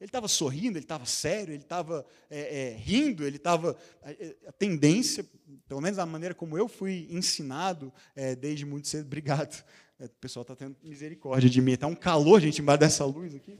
[0.00, 3.76] Ele estava sorrindo, ele estava sério, ele estava é, é, rindo, ele estava.
[4.02, 5.24] A, é, a, tendência,
[5.68, 9.64] pelo menos da maneira como eu fui ensinado é, desde muito cedo, obrigado.
[9.98, 11.72] É, o pessoal está tendo misericórdia de mim.
[11.72, 13.58] Está um calor, gente, embaixo dessa luz aqui.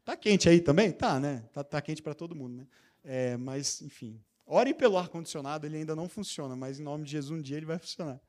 [0.00, 0.90] Está quente aí também?
[0.90, 1.44] Tá, né?
[1.46, 2.66] Está tá quente para todo mundo, né?
[3.04, 4.20] É, mas, enfim.
[4.46, 7.66] Orem pelo ar-condicionado, ele ainda não funciona, mas em nome de Jesus, um dia ele
[7.66, 8.20] vai funcionar.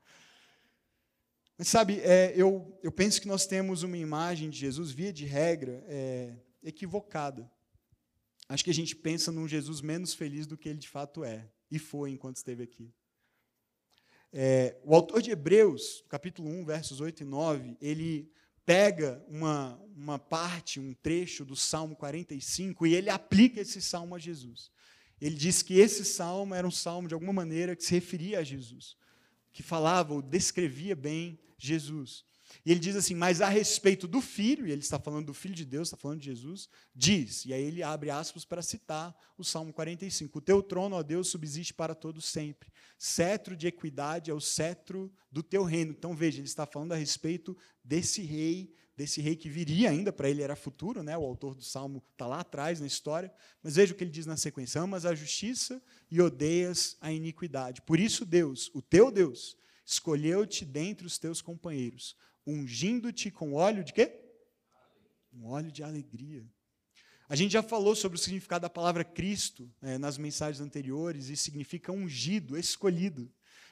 [1.56, 2.00] Mas sabe,
[2.34, 5.84] eu, eu penso que nós temos uma imagem de Jesus, via de regra,
[6.62, 7.50] equivocada.
[8.48, 11.50] Acho que a gente pensa num Jesus menos feliz do que ele de fato é,
[11.70, 12.92] e foi enquanto esteve aqui.
[14.32, 18.30] É, o autor de Hebreus, capítulo 1, versos 8 e 9, ele
[18.64, 24.18] pega uma, uma parte, um trecho do Salmo 45 e ele aplica esse salmo a
[24.18, 24.70] Jesus.
[25.20, 28.44] Ele diz que esse salmo era um salmo, de alguma maneira, que se referia a
[28.44, 28.96] Jesus,
[29.52, 32.24] que falava ou descrevia bem Jesus.
[32.64, 35.54] E ele diz assim: Mas a respeito do filho, e ele está falando do filho
[35.54, 39.44] de Deus, está falando de Jesus, diz, e aí ele abre aspas para citar o
[39.44, 42.70] Salmo 45: O teu trono, ó Deus, subsiste para todo sempre.
[42.98, 45.92] Cetro de equidade é o cetro do teu reino.
[45.92, 50.28] Então veja, ele está falando a respeito desse rei, desse rei que viria ainda, para
[50.28, 51.16] ele era futuro, né?
[51.16, 53.32] o autor do Salmo está lá atrás na história.
[53.62, 55.80] Mas veja o que ele diz na sequência: Amas a justiça
[56.10, 57.82] e odeias a iniquidade.
[57.82, 59.56] Por isso, Deus, o teu Deus,
[59.86, 62.14] escolheu-te dentre os teus companheiros
[62.50, 64.18] ungindo-te com óleo de quê?
[65.32, 66.46] Um óleo de alegria.
[67.28, 71.36] A gente já falou sobre o significado da palavra Cristo é, nas mensagens anteriores, e
[71.36, 73.30] significa ungido, escolhido.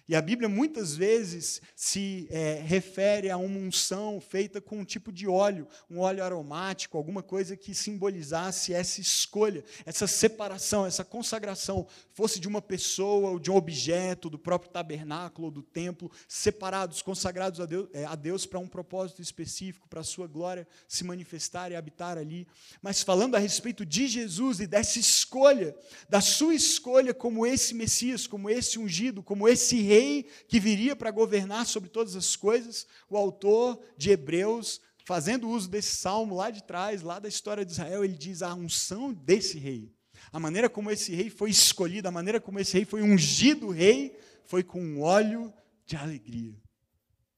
[0.09, 5.11] E a Bíblia muitas vezes se é, refere a uma unção feita com um tipo
[5.11, 11.89] de óleo, um óleo aromático, alguma coisa que simbolizasse essa escolha, essa separação, essa consagração,
[12.13, 17.03] fosse de uma pessoa ou de um objeto, do próprio tabernáculo ou do templo, separados,
[17.03, 21.03] consagrados a Deus, é, a Deus para um propósito específico, para a sua glória se
[21.03, 22.47] manifestar e habitar ali.
[22.81, 25.75] Mas falando a respeito de Jesus e dessa escolha,
[26.09, 30.95] da sua escolha como esse Messias, como esse ungido, como esse rei rei que viria
[30.95, 36.51] para governar sobre todas as coisas, o autor de Hebreus, fazendo uso desse salmo lá
[36.51, 39.93] de trás, lá da história de Israel, ele diz a unção desse rei.
[40.33, 44.19] A maneira como esse rei foi escolhido, a maneira como esse rei foi ungido rei,
[44.45, 45.53] foi com óleo
[45.87, 46.55] de alegria.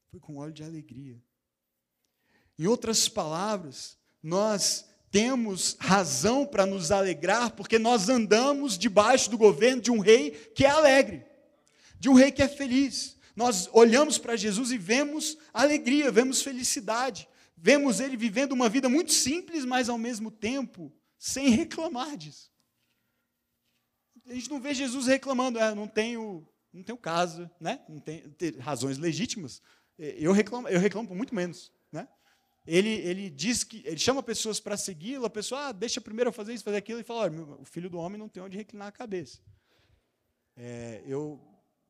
[0.09, 1.21] Foi com óleo de alegria.
[2.57, 9.81] Em outras palavras, nós temos razão para nos alegrar porque nós andamos debaixo do governo
[9.81, 11.28] de um rei que é alegre
[11.99, 13.17] de um rei que é feliz.
[13.35, 19.11] Nós olhamos para Jesus e vemos alegria, vemos felicidade, vemos ele vivendo uma vida muito
[19.11, 22.49] simples, mas ao mesmo tempo sem reclamar disso.
[24.25, 27.83] A gente não vê Jesus reclamando, ah, não tenho, não tenho casa, né?
[27.89, 28.23] não tem,
[28.59, 29.61] razões legítimas.
[29.97, 31.73] Eu reclamo, eu reclamo por muito menos.
[31.91, 32.07] Né?
[32.65, 36.33] Ele, ele diz que ele chama pessoas para segui-lo, a pessoa ah, deixa primeiro eu
[36.33, 38.87] fazer isso, fazer aquilo, e fala: olha, o filho do homem não tem onde reclinar
[38.87, 39.39] a cabeça.
[40.55, 41.41] É, eu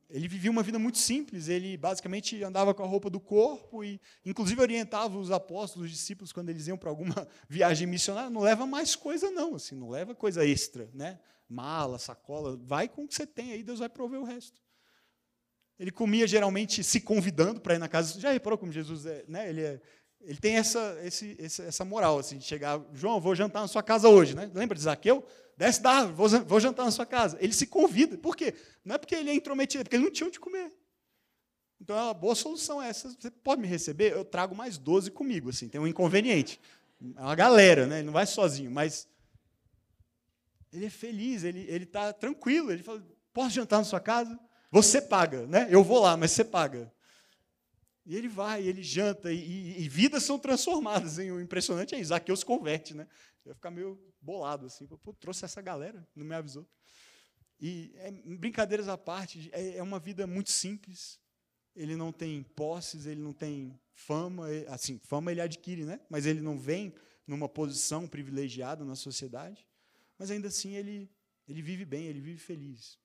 [0.09, 4.01] ele vivia uma vida muito simples, ele basicamente andava com a roupa do corpo e,
[4.25, 8.65] inclusive, orientava os apóstolos, os discípulos, quando eles iam para alguma viagem missionária, não leva
[8.65, 11.19] mais coisa não, assim, não leva coisa extra, né?
[11.47, 14.59] Mala, sacola, vai com o que você tem aí, Deus vai prover o resto.
[15.79, 18.19] Ele comia geralmente se convidando para ir na casa.
[18.19, 19.49] Já reparou como Jesus é, né?
[19.49, 19.81] Ele é,
[20.21, 24.09] ele tem essa, esse, essa moral, assim, de chegar, João, vou jantar na sua casa
[24.09, 24.51] hoje, né?
[24.53, 25.25] Lembra de Zaqueu?
[25.59, 27.37] Desce da árvore, vou, jantar na sua casa.
[27.41, 28.17] Ele se convida.
[28.17, 28.55] Por quê?
[28.85, 30.71] Não é porque ele é intrometido, é porque ele não tinha onde comer.
[31.81, 33.09] Então, é uma boa solução essa.
[33.09, 34.13] Você pode me receber?
[34.13, 36.61] Eu trago mais 12 comigo, assim, tem um inconveniente.
[37.13, 37.97] É uma galera, né?
[37.97, 39.05] Ele não vai sozinho, mas
[40.71, 42.71] ele é feliz, ele está tranquilo.
[42.71, 44.39] Ele fala, posso jantar na sua casa?
[44.71, 45.67] Você paga, né?
[45.69, 46.89] Eu vou lá, mas você paga.
[48.09, 51.19] E ele vai, ele janta, e, e, vidas são transformadas.
[51.19, 51.31] Hein?
[51.31, 52.95] O impressionante é isso, Zaqueu se converte.
[52.95, 53.07] Né?
[53.45, 56.67] Eu ia ficar meio bolado assim, pô, trouxe essa galera, não me avisou.
[57.59, 61.19] E é, brincadeiras à parte, é, é, uma vida muito simples.
[61.75, 65.99] Ele não tem posses, ele não tem fama, assim, fama ele adquire, né?
[66.09, 66.91] Mas ele não vem
[67.27, 69.67] numa posição privilegiada na sociedade.
[70.17, 71.11] Mas ainda assim ele,
[71.47, 72.97] ele vive bem, ele vive feliz.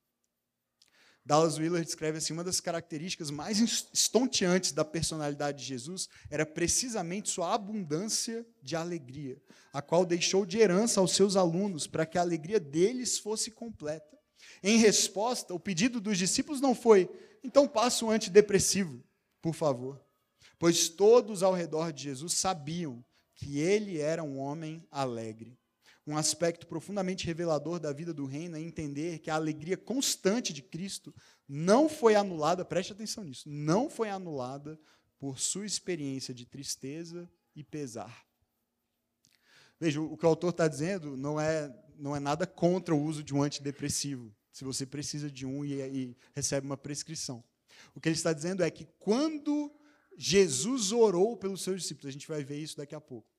[1.25, 3.59] Dallas Willard descreve assim: uma das características mais
[3.93, 9.41] estonteantes da personalidade de Jesus era precisamente sua abundância de alegria,
[9.73, 14.19] a qual deixou de herança aos seus alunos para que a alegria deles fosse completa.
[14.63, 17.09] Em resposta, o pedido dos discípulos não foi:
[17.43, 19.03] então passe um antidepressivo,
[19.41, 20.05] por favor,
[20.59, 23.03] pois todos ao redor de Jesus sabiam
[23.35, 25.59] que ele era um homem alegre.
[26.07, 30.63] Um aspecto profundamente revelador da vida do reino é entender que a alegria constante de
[30.63, 31.15] Cristo
[31.49, 34.79] não foi anulada, preste atenção nisso, não foi anulada
[35.19, 38.27] por sua experiência de tristeza e pesar.
[39.81, 43.23] Veja, o que o autor está dizendo não é, não é nada contra o uso
[43.23, 47.43] de um antidepressivo, se você precisa de um e, e recebe uma prescrição.
[47.95, 49.75] O que ele está dizendo é que quando
[50.17, 53.34] Jesus orou pelos seus discípulos, a gente vai ver isso daqui a pouco.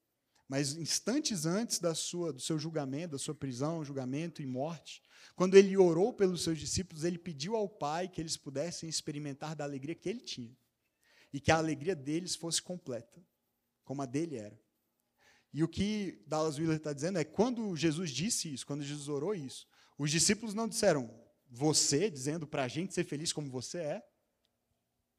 [0.48, 5.02] Mas instantes antes da sua, do seu julgamento, da sua prisão, julgamento e morte,
[5.36, 9.64] quando ele orou pelos seus discípulos, ele pediu ao Pai que eles pudessem experimentar da
[9.64, 10.56] alegria que ele tinha.
[11.34, 13.22] E que a alegria deles fosse completa,
[13.84, 14.58] como a dele era.
[15.52, 19.34] E o que Dallas Willard está dizendo é quando Jesus disse isso, quando Jesus orou
[19.34, 21.10] isso, os discípulos não disseram,
[21.50, 24.04] você, dizendo para a gente ser feliz como você é,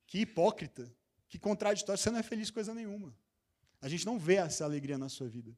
[0.07, 0.95] que hipócrita,
[1.29, 3.17] que contraditório, você não é feliz coisa nenhuma.
[3.81, 5.57] A gente não vê essa alegria na sua vida.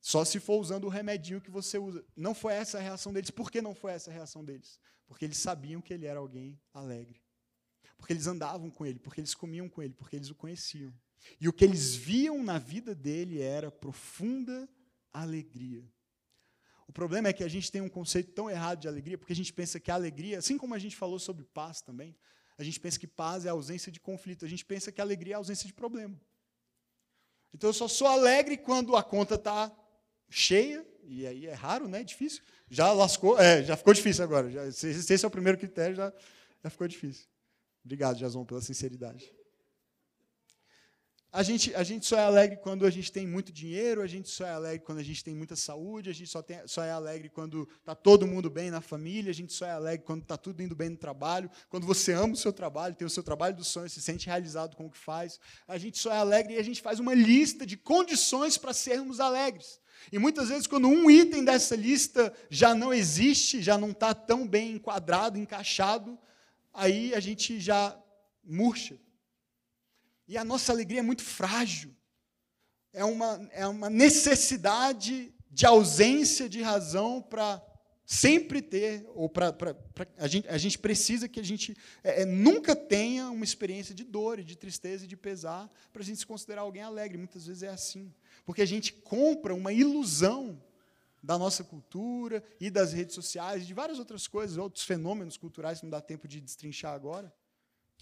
[0.00, 2.04] Só se for usando o remedinho que você usa.
[2.14, 3.30] Não foi essa a reação deles.
[3.30, 4.78] Por que não foi essa a reação deles?
[5.06, 7.22] Porque eles sabiam que ele era alguém alegre.
[7.96, 10.92] Porque eles andavam com ele, porque eles comiam com ele, porque eles o conheciam.
[11.40, 14.68] E o que eles viam na vida dele era profunda
[15.12, 15.90] alegria.
[16.86, 19.36] O problema é que a gente tem um conceito tão errado de alegria, porque a
[19.36, 22.14] gente pensa que a alegria, assim como a gente falou sobre paz também,
[22.58, 25.32] a gente pensa que paz é a ausência de conflito, a gente pensa que alegria
[25.32, 26.20] é a ausência de problema.
[27.54, 29.72] Então eu só sou alegre quando a conta está
[30.28, 32.02] cheia, e aí é raro, né?
[32.02, 32.42] Difícil.
[32.68, 34.50] Já lascou, é, já ficou difícil agora.
[34.50, 36.12] Já, esse é o primeiro critério, já,
[36.62, 37.26] já ficou difícil.
[37.84, 39.32] Obrigado, Jason, pela sinceridade.
[41.34, 44.28] A gente, a gente só é alegre quando a gente tem muito dinheiro, a gente
[44.28, 46.92] só é alegre quando a gente tem muita saúde, a gente só, tem, só é
[46.92, 50.36] alegre quando está todo mundo bem na família, a gente só é alegre quando está
[50.36, 53.56] tudo indo bem no trabalho, quando você ama o seu trabalho, tem o seu trabalho
[53.56, 55.40] dos sonhos, se sente realizado com o que faz.
[55.66, 59.18] A gente só é alegre e a gente faz uma lista de condições para sermos
[59.18, 59.80] alegres.
[60.12, 64.46] E muitas vezes, quando um item dessa lista já não existe, já não está tão
[64.46, 66.16] bem enquadrado, encaixado,
[66.72, 68.00] aí a gente já
[68.44, 68.96] murcha.
[70.26, 71.94] E a nossa alegria é muito frágil.
[72.92, 77.62] É uma, é uma necessidade de ausência de razão para
[78.06, 79.54] sempre ter, ou para.
[80.16, 84.04] A gente, a gente precisa que a gente é, é, nunca tenha uma experiência de
[84.04, 87.18] dor, de tristeza e de pesar, para a gente se considerar alguém alegre.
[87.18, 88.12] Muitas vezes é assim.
[88.46, 90.62] Porque a gente compra uma ilusão
[91.22, 95.80] da nossa cultura e das redes sociais, e de várias outras coisas, outros fenômenos culturais
[95.80, 97.32] que não dá tempo de destrinchar agora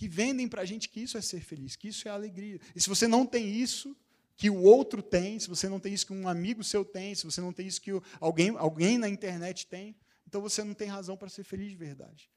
[0.02, 2.58] que vendem para a gente que isso é ser feliz, que isso é alegria.
[2.74, 3.96] E se você não tem isso,
[4.36, 7.24] que o outro tem, se você não tem isso que um amigo seu tem, se
[7.24, 9.94] você não tem isso que alguém, alguém na internet tem,
[10.26, 12.28] então você não tem razão para ser feliz de verdade.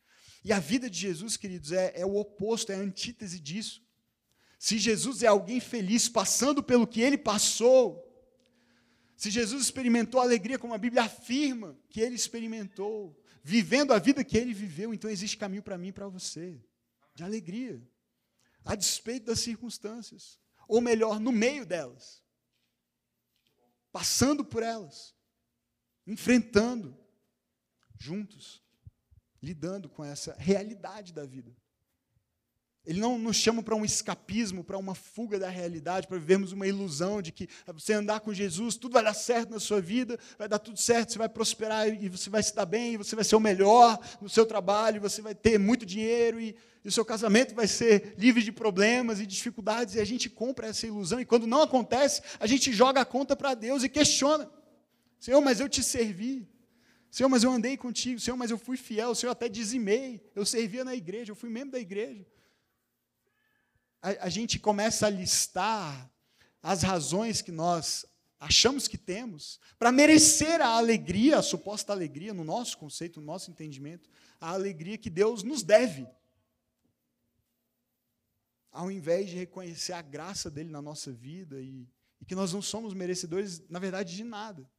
[0.43, 3.81] E a vida de Jesus, queridos, é, é o oposto, é a antítese disso.
[4.59, 7.99] Se Jesus é alguém feliz passando pelo que ele passou,
[9.17, 14.37] se Jesus experimentou alegria, como a Bíblia afirma que ele experimentou, vivendo a vida que
[14.37, 16.61] ele viveu, então existe caminho para mim e para você
[17.15, 17.81] de alegria,
[18.63, 22.21] a despeito das circunstâncias, ou melhor, no meio delas,
[23.91, 25.15] passando por elas,
[26.05, 26.95] enfrentando,
[27.97, 28.61] juntos,
[29.41, 31.55] lidando com essa realidade da vida.
[32.85, 36.67] Ele não nos chama para um escapismo, para uma fuga da realidade, para vivermos uma
[36.67, 40.47] ilusão de que você andar com Jesus, tudo vai dar certo na sua vida, vai
[40.47, 43.35] dar tudo certo, você vai prosperar e você vai se dar bem, você vai ser
[43.35, 46.55] o melhor no seu trabalho, você vai ter muito dinheiro e,
[46.85, 49.95] o seu casamento vai ser livre de problemas e dificuldades.
[49.95, 53.35] E a gente compra essa ilusão e quando não acontece, a gente joga a conta
[53.35, 54.47] para Deus e questiona:
[55.19, 56.47] Senhor, mas eu te servi.
[57.09, 58.19] Senhor, mas eu andei contigo.
[58.19, 59.15] Senhor, mas eu fui fiel.
[59.15, 60.21] Senhor, até dizimei.
[60.35, 62.23] Eu servia na igreja, eu fui membro da igreja
[64.05, 66.11] a, a gente começa a listar
[66.61, 68.05] as razões que nós
[68.39, 73.49] achamos que temos para merecer a alegria, a suposta alegria, no nosso conceito, no nosso
[73.49, 74.07] entendimento,
[74.39, 76.07] a alegria que Deus nos deve.
[78.71, 81.87] Ao invés de reconhecer a graça dele na nossa vida e,
[82.21, 84.69] e que nós não somos merecedores, na verdade, de nada.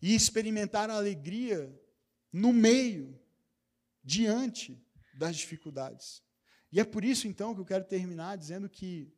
[0.00, 1.70] E experimentar a alegria
[2.32, 3.20] no meio,
[4.02, 4.80] diante
[5.12, 6.22] das dificuldades.
[6.70, 9.12] E é por isso, então, que eu quero terminar dizendo que,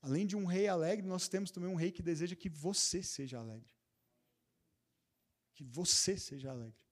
[0.00, 3.38] além de um rei alegre, nós temos também um rei que deseja que você seja
[3.38, 3.72] alegre.
[5.54, 6.86] Que você seja alegre.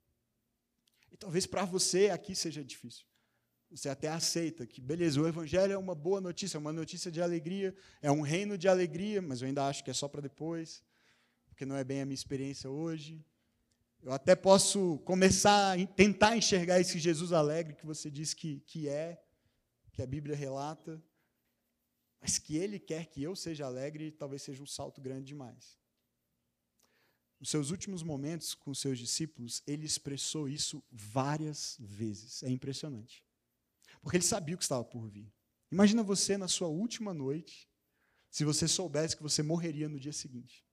[1.13, 3.07] E talvez para você aqui seja difícil.
[3.71, 7.21] Você até aceita que, beleza, o Evangelho é uma boa notícia, é uma notícia de
[7.21, 10.83] alegria, é um reino de alegria, mas eu ainda acho que é só para depois,
[11.47, 13.25] porque não é bem a minha experiência hoje.
[14.03, 18.89] Eu até posso começar a tentar enxergar esse Jesus alegre que você diz que, que
[18.89, 19.24] é,
[19.95, 21.03] que a Bíblia relata,
[22.21, 25.79] mas que Ele quer que eu seja alegre, talvez seja um salto grande demais.
[27.39, 32.43] Nos seus últimos momentos com seus discípulos, ele expressou isso várias vezes.
[32.43, 33.25] É impressionante.
[34.01, 35.33] Porque ele sabia o que estava por vir.
[35.71, 37.69] Imagina você na sua última noite,
[38.31, 40.65] se você soubesse que você morreria no dia seguinte.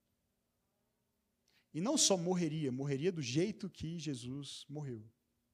[1.74, 5.06] E não só morreria, morreria do jeito que Jesus morreu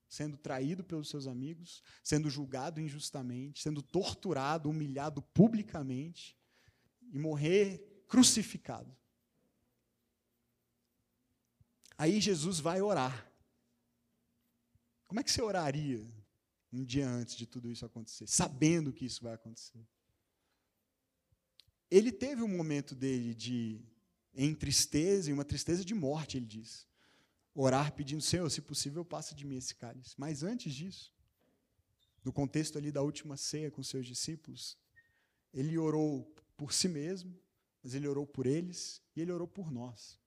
[0.09, 6.35] sendo traído pelos seus amigos, sendo julgado injustamente, sendo torturado, humilhado publicamente
[7.13, 8.97] e morrer crucificado.
[11.95, 13.31] Aí Jesus vai orar.
[15.05, 16.03] Como é que você oraria
[16.73, 19.87] um dia antes de tudo isso acontecer, sabendo que isso vai acontecer?
[21.91, 23.79] Ele teve um momento dele de
[24.33, 26.88] em tristeza, e uma tristeza de morte, ele diz
[27.61, 30.15] orar pedindo, Senhor, se possível, passa de mim esse cálice.
[30.17, 31.13] Mas antes disso,
[32.23, 34.77] no contexto ali da última ceia com seus discípulos,
[35.53, 37.37] ele orou por si mesmo,
[37.83, 40.17] mas ele orou por eles e ele orou por nós.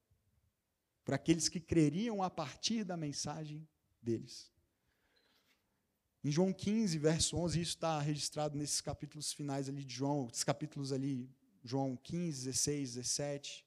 [1.04, 3.66] Por aqueles que creriam a partir da mensagem
[4.02, 4.52] deles.
[6.22, 10.44] Em João 15, verso 11, isso está registrado nesses capítulos finais ali de João, esses
[10.44, 11.28] capítulos ali,
[11.64, 13.66] João 15, 16, 17,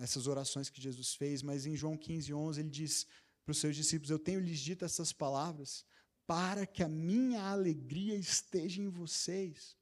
[0.00, 3.06] essas orações que Jesus fez, mas em João 15, 11, ele diz
[3.44, 5.84] para os seus discípulos: Eu tenho lhes dito essas palavras
[6.26, 9.76] para que a minha alegria esteja em vocês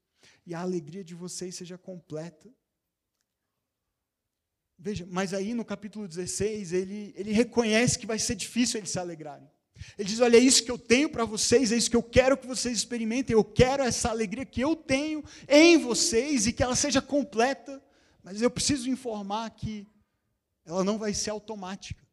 [0.45, 2.49] e a alegria de vocês seja completa.
[4.77, 8.99] Veja, mas aí no capítulo 16, ele, ele reconhece que vai ser difícil eles se
[8.99, 9.49] alegrarem.
[9.97, 12.37] Ele diz: Olha, é isso que eu tenho para vocês, é isso que eu quero
[12.37, 13.33] que vocês experimentem.
[13.33, 17.83] Eu quero essa alegria que eu tenho em vocês e que ela seja completa.
[18.23, 19.87] Mas eu preciso informar que
[20.65, 22.03] ela não vai ser automática.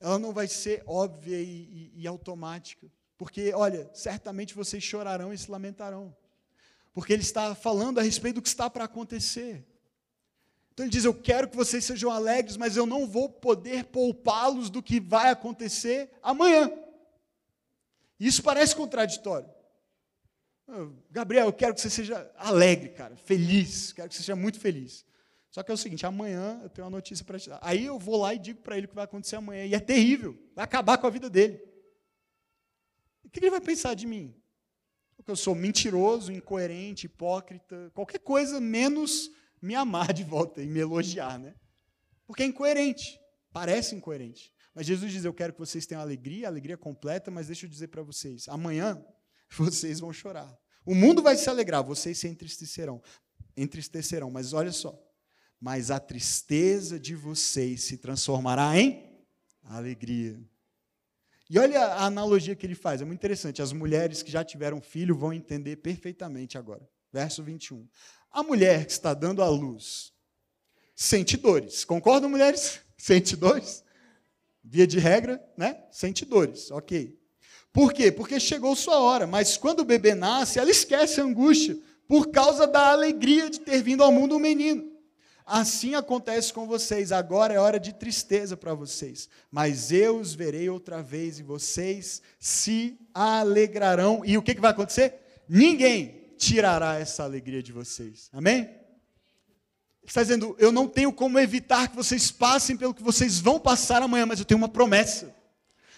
[0.00, 2.90] Ela não vai ser óbvia e, e, e automática.
[3.16, 6.16] Porque, olha, certamente vocês chorarão e se lamentarão.
[6.92, 9.64] Porque ele está falando a respeito do que está para acontecer.
[10.72, 14.70] Então ele diz: Eu quero que vocês sejam alegres, mas eu não vou poder poupá-los
[14.70, 16.72] do que vai acontecer amanhã.
[18.18, 19.48] Isso parece contraditório.
[21.10, 25.04] Gabriel, eu quero que você seja alegre, cara, feliz, quero que você seja muito feliz.
[25.52, 27.58] Só que é o seguinte, amanhã eu tenho uma notícia para te dar.
[27.62, 29.66] Aí eu vou lá e digo para ele o que vai acontecer amanhã.
[29.66, 31.62] E é terrível, vai acabar com a vida dele.
[33.22, 34.34] O que ele vai pensar de mim?
[35.14, 39.30] Porque eu sou mentiroso, incoerente, hipócrita, qualquer coisa menos
[39.60, 41.54] me amar de volta e me elogiar, né?
[42.26, 43.20] Porque é incoerente,
[43.52, 44.50] parece incoerente.
[44.74, 47.88] Mas Jesus diz: Eu quero que vocês tenham alegria, alegria completa, mas deixa eu dizer
[47.88, 49.04] para vocês: amanhã
[49.52, 50.58] vocês vão chorar.
[50.84, 53.02] O mundo vai se alegrar, vocês se entristecerão.
[53.54, 54.98] Entristecerão, mas olha só,
[55.62, 59.08] mas a tristeza de vocês se transformará em
[59.62, 60.36] alegria.
[61.48, 63.62] E olha a analogia que ele faz, é muito interessante.
[63.62, 66.84] As mulheres que já tiveram filho vão entender perfeitamente agora.
[67.12, 67.86] Verso 21.
[68.32, 70.12] A mulher que está dando à luz
[70.96, 71.84] sente dores.
[71.84, 72.80] Concordam, mulheres?
[72.98, 73.84] Sente dores?
[74.64, 75.84] Via de regra, né?
[75.92, 77.16] Sente dores, ok.
[77.72, 78.10] Por quê?
[78.10, 82.66] Porque chegou sua hora, mas quando o bebê nasce, ela esquece a angústia por causa
[82.66, 84.91] da alegria de ter vindo ao mundo um menino.
[85.44, 87.12] Assim acontece com vocês.
[87.12, 89.28] Agora é hora de tristeza para vocês.
[89.50, 94.22] Mas eu os verei outra vez e vocês se alegrarão.
[94.24, 95.22] E o que, que vai acontecer?
[95.48, 98.30] ninguém tirará essa alegria de vocês.
[98.32, 98.70] Amém?
[100.02, 104.02] Está dizendo: Eu não tenho como evitar que vocês passem pelo que vocês vão passar
[104.02, 105.34] amanhã, mas eu tenho uma promessa.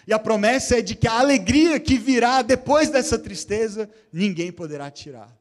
[0.07, 4.91] E a promessa é de que a alegria que virá depois dessa tristeza, ninguém poderá
[4.91, 5.35] tirar.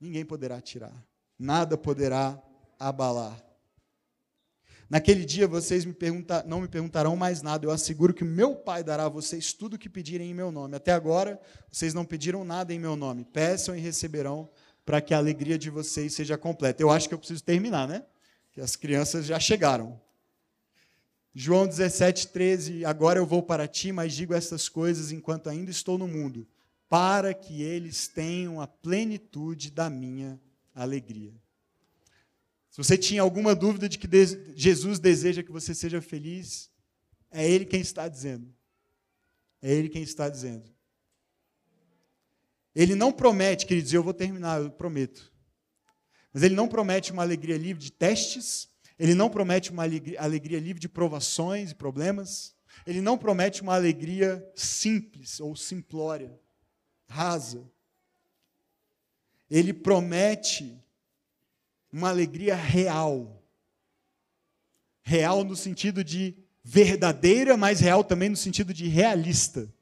[0.00, 0.92] Ninguém poderá tirar.
[1.38, 2.42] Nada poderá
[2.88, 3.42] abalar.
[4.92, 7.64] Naquele dia vocês me pergunta, não me perguntarão mais nada.
[7.64, 10.76] Eu asseguro que meu Pai dará a vocês tudo o que pedirem em meu nome.
[10.76, 13.24] Até agora, vocês não pediram nada em meu nome.
[13.24, 14.50] Peçam e receberão,
[14.84, 16.82] para que a alegria de vocês seja completa.
[16.82, 18.04] Eu acho que eu preciso terminar, né?
[18.52, 19.98] Que as crianças já chegaram.
[21.34, 22.84] João 17, 13.
[22.84, 26.46] Agora eu vou para ti, mas digo estas coisas enquanto ainda estou no mundo,
[26.86, 30.38] para que eles tenham a plenitude da minha
[30.74, 31.32] alegria.
[32.72, 34.08] Se você tinha alguma dúvida de que
[34.56, 36.68] Jesus deseja que você seja feliz,
[37.30, 38.52] é Ele quem está dizendo.
[39.60, 40.68] É Ele quem está dizendo.
[42.74, 45.30] Ele não promete, queridos, eu vou terminar, eu prometo.
[46.32, 50.80] Mas Ele não promete uma alegria livre de testes, ele não promete uma alegria livre
[50.80, 52.54] de provações e problemas.
[52.86, 56.38] Ele não promete uma alegria simples ou simplória,
[57.08, 57.68] rasa.
[59.50, 60.81] Ele promete
[61.92, 63.44] uma alegria real.
[65.02, 66.34] Real no sentido de
[66.64, 69.72] verdadeira, mas real também no sentido de realista.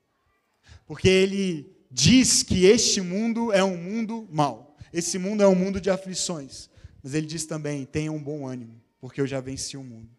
[0.87, 4.77] Porque ele diz que este mundo é um mundo mau.
[4.93, 6.69] Esse mundo é um mundo de aflições.
[7.03, 10.11] Mas ele diz também: tenha um bom ânimo porque eu já venci o mundo.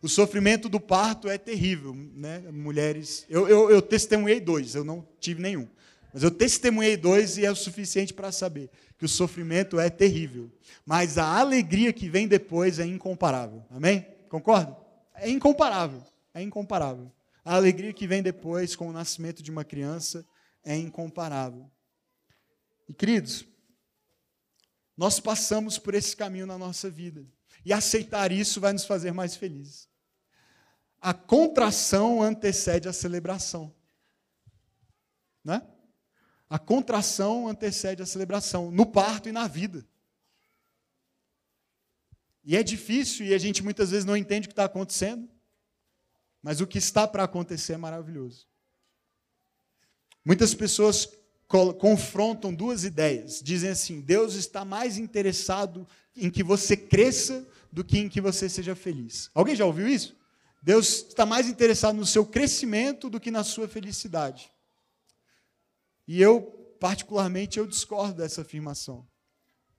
[0.00, 2.38] O sofrimento do parto é terrível, né?
[2.52, 5.68] Mulheres, eu, eu, eu testemunhei dois, eu não tive nenhum,
[6.14, 10.50] mas eu testemunhei dois e é o suficiente para saber que o sofrimento é terrível,
[10.84, 13.64] mas a alegria que vem depois é incomparável.
[13.70, 14.04] Amém?
[14.28, 14.76] Concorda?
[15.14, 16.02] É incomparável,
[16.34, 17.10] é incomparável.
[17.44, 20.26] A alegria que vem depois com o nascimento de uma criança
[20.64, 21.70] é incomparável.
[22.88, 23.44] E queridos,
[24.96, 27.24] nós passamos por esse caminho na nossa vida.
[27.64, 29.88] E aceitar isso vai nos fazer mais felizes.
[31.00, 33.72] A contração antecede a celebração.
[35.44, 35.62] Né?
[36.48, 39.86] A contração antecede a celebração, no parto e na vida.
[42.42, 45.28] E é difícil e a gente muitas vezes não entende o que está acontecendo,
[46.42, 48.46] mas o que está para acontecer é maravilhoso.
[50.24, 51.08] Muitas pessoas
[51.78, 53.40] confrontam duas ideias.
[53.42, 55.86] Dizem assim: Deus está mais interessado
[56.16, 59.30] em que você cresça do que em que você seja feliz.
[59.34, 60.16] Alguém já ouviu isso?
[60.62, 64.50] Deus está mais interessado no seu crescimento do que na sua felicidade.
[66.08, 66.40] E eu,
[66.80, 69.06] particularmente, eu discordo dessa afirmação.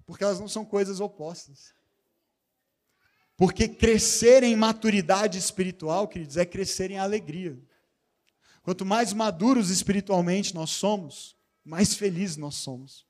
[0.06, 1.74] Porque elas não são coisas opostas.
[3.36, 7.60] Porque crescer em maturidade espiritual, queridos, é crescer em alegria.
[8.62, 13.08] Quanto mais maduros espiritualmente nós somos, mais felizes nós somos.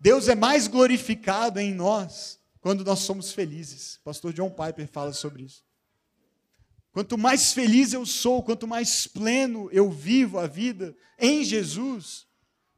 [0.00, 3.96] Deus é mais glorificado em nós quando nós somos felizes.
[3.96, 5.62] O pastor John Piper fala sobre isso.
[6.90, 12.26] Quanto mais feliz eu sou, quanto mais pleno eu vivo a vida em Jesus,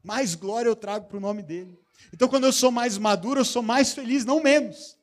[0.03, 1.79] mais glória eu trago para o nome dele.
[2.11, 4.97] Então, quando eu sou mais maduro, eu sou mais feliz, não menos.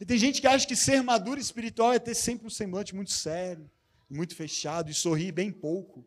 [0.00, 3.12] E tem gente que acha que ser maduro espiritual é ter sempre um semblante muito
[3.12, 3.70] sério,
[4.10, 6.04] muito fechado e sorrir bem pouco.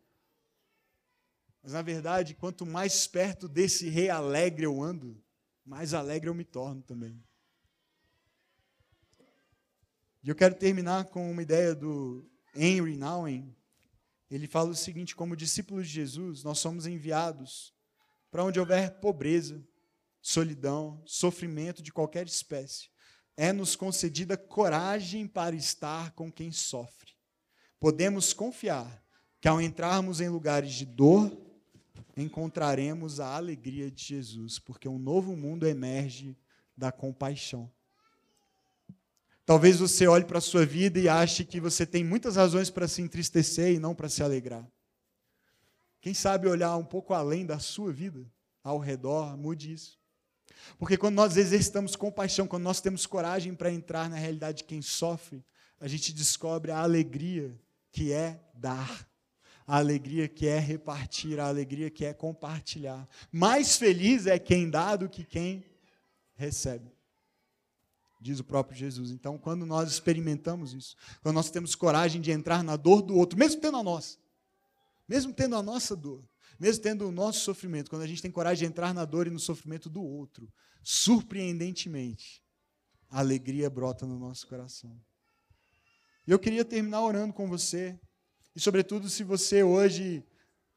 [1.62, 5.20] Mas, na verdade, quanto mais perto desse rei alegre eu ando,
[5.64, 7.20] mais alegre eu me torno também.
[10.22, 13.56] E eu quero terminar com uma ideia do Henry Nouwen.
[14.30, 17.75] Ele fala o seguinte: como discípulos de Jesus, nós somos enviados
[18.36, 19.66] para onde houver pobreza,
[20.20, 22.90] solidão, sofrimento de qualquer espécie.
[23.34, 27.12] É-nos concedida coragem para estar com quem sofre.
[27.80, 29.02] Podemos confiar
[29.40, 31.34] que ao entrarmos em lugares de dor,
[32.14, 36.36] encontraremos a alegria de Jesus, porque um novo mundo emerge
[36.76, 37.72] da compaixão.
[39.46, 42.86] Talvez você olhe para a sua vida e ache que você tem muitas razões para
[42.86, 44.70] se entristecer e não para se alegrar.
[46.06, 48.24] Quem sabe olhar um pouco além da sua vida,
[48.62, 49.98] ao redor, mude isso.
[50.78, 54.80] Porque quando nós exercitamos compaixão, quando nós temos coragem para entrar na realidade de quem
[54.80, 55.44] sofre,
[55.80, 59.08] a gente descobre a alegria que é dar,
[59.66, 63.08] a alegria que é repartir, a alegria que é compartilhar.
[63.32, 65.64] Mais feliz é quem dá do que quem
[66.36, 66.88] recebe
[68.20, 69.10] diz o próprio Jesus.
[69.10, 73.38] Então, quando nós experimentamos isso, quando nós temos coragem de entrar na dor do outro,
[73.38, 74.18] mesmo tendo a nossa,
[75.08, 76.28] mesmo tendo a nossa dor,
[76.58, 79.30] mesmo tendo o nosso sofrimento, quando a gente tem coragem de entrar na dor e
[79.30, 80.52] no sofrimento do outro,
[80.82, 82.42] surpreendentemente,
[83.08, 85.00] a alegria brota no nosso coração.
[86.26, 87.98] E eu queria terminar orando com você,
[88.54, 90.24] e sobretudo se você hoje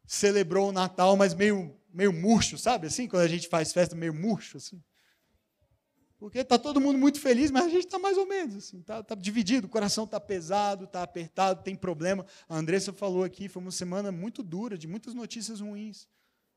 [0.06, 2.88] celebrou o Natal, mas meio meio murcho, sabe?
[2.88, 4.82] Assim, quando a gente faz festa meio murcho, assim.
[6.20, 9.02] Porque está todo mundo muito feliz, mas a gente está mais ou menos, assim, está
[9.02, 12.26] tá dividido, o coração está pesado, está apertado, tem problema.
[12.50, 16.10] A Andressa falou aqui, foi uma semana muito dura, de muitas notícias ruins.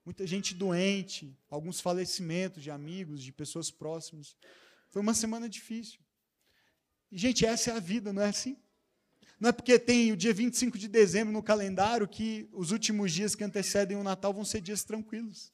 [0.04, 4.36] Muita gente doente, alguns falecimentos de amigos, de pessoas próximas.
[4.90, 6.00] Foi uma semana difícil.
[7.08, 8.56] E, gente, essa é a vida, não é assim?
[9.38, 13.36] Não é porque tem o dia 25 de dezembro no calendário que os últimos dias
[13.36, 15.52] que antecedem o Natal vão ser dias tranquilos.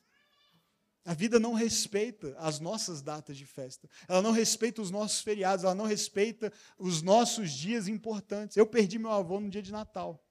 [1.09, 3.88] A vida não respeita as nossas datas de festa.
[4.06, 8.59] Ela não respeita os nossos feriados, ela não respeita os nossos dias importantes.
[8.59, 10.22] Eu perdi meu avô no dia de Natal,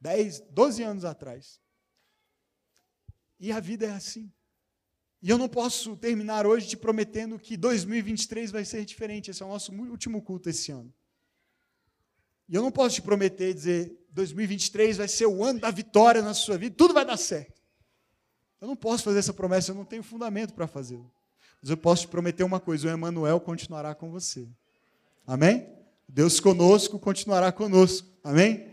[0.00, 1.60] 10, 12 anos atrás.
[3.40, 4.30] E a vida é assim.
[5.20, 9.32] E eu não posso terminar hoje te prometendo que 2023 vai ser diferente.
[9.32, 10.94] Esse é o nosso último culto esse ano.
[12.48, 16.22] E eu não posso te prometer e dizer 2023 vai ser o ano da vitória
[16.22, 17.61] na sua vida, tudo vai dar certo.
[18.62, 21.10] Eu não posso fazer essa promessa, eu não tenho fundamento para fazê-lo.
[21.60, 24.46] Mas eu posso te prometer uma coisa: o Emmanuel continuará com você.
[25.26, 25.66] Amém?
[26.08, 28.06] Deus conosco continuará conosco.
[28.22, 28.68] Amém?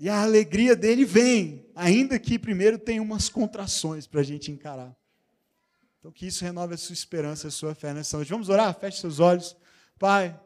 [0.00, 4.92] E a alegria dele vem, ainda que primeiro tenha umas contrações para a gente encarar.
[6.00, 8.30] Então, que isso renove a sua esperança, a sua fé nessa noite.
[8.30, 8.76] Vamos orar?
[8.80, 9.56] Feche seus olhos.
[9.96, 10.36] Pai,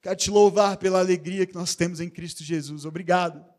[0.00, 2.84] quero te louvar pela alegria que nós temos em Cristo Jesus.
[2.84, 3.49] Obrigado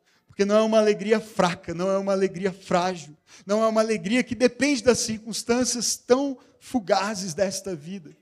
[0.42, 3.16] porque não é uma alegria fraca, não é uma alegria frágil,
[3.46, 8.18] não é uma alegria que depende das circunstâncias tão fugazes desta vida.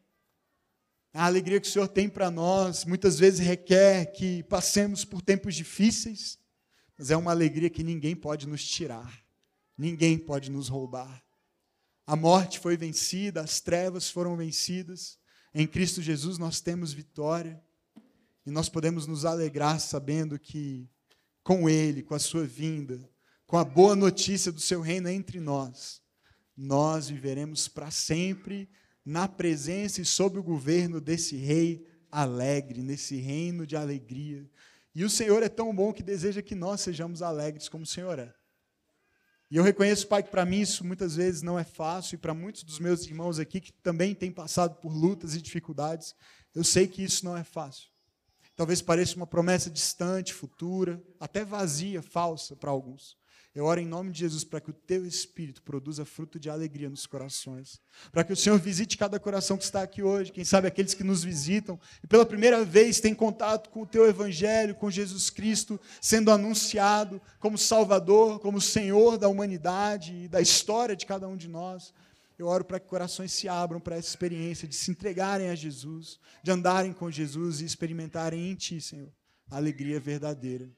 [1.13, 5.55] A alegria que o Senhor tem para nós muitas vezes requer que passemos por tempos
[5.55, 6.37] difíceis,
[6.97, 9.23] mas é uma alegria que ninguém pode nos tirar,
[9.77, 11.23] ninguém pode nos roubar.
[12.05, 15.17] A morte foi vencida, as trevas foram vencidas,
[15.53, 17.63] em Cristo Jesus nós temos vitória
[18.45, 20.89] e nós podemos nos alegrar sabendo que
[21.49, 23.09] com Ele, com a sua vinda,
[23.47, 25.99] com a boa notícia do seu reino entre nós,
[26.55, 28.69] nós viveremos para sempre
[29.03, 34.47] na presença e sob o governo desse Rei alegre, nesse reino de alegria.
[34.93, 38.19] E o Senhor é tão bom que deseja que nós sejamos alegres como o Senhor
[38.19, 38.31] é.
[39.49, 42.35] E eu reconheço, Pai, que para mim isso muitas vezes não é fácil, e para
[42.35, 46.13] muitos dos meus irmãos aqui que também têm passado por lutas e dificuldades,
[46.53, 47.89] eu sei que isso não é fácil.
[48.59, 53.15] Talvez pareça uma promessa distante, futura, até vazia, falsa para alguns.
[53.55, 56.89] Eu oro em nome de Jesus para que o teu espírito produza fruto de alegria
[56.89, 57.79] nos corações.
[58.11, 61.05] Para que o Senhor visite cada coração que está aqui hoje, quem sabe aqueles que
[61.05, 65.79] nos visitam e pela primeira vez têm contato com o teu evangelho, com Jesus Cristo
[66.01, 71.47] sendo anunciado como Salvador, como Senhor da humanidade e da história de cada um de
[71.47, 71.93] nós.
[72.39, 76.17] Eu oro para que corações se abram para essa experiência de se entregarem a Jesus,
[76.41, 79.11] de andarem com Jesus e experimentarem em Ti, Senhor,
[79.51, 80.71] a alegria verdadeira.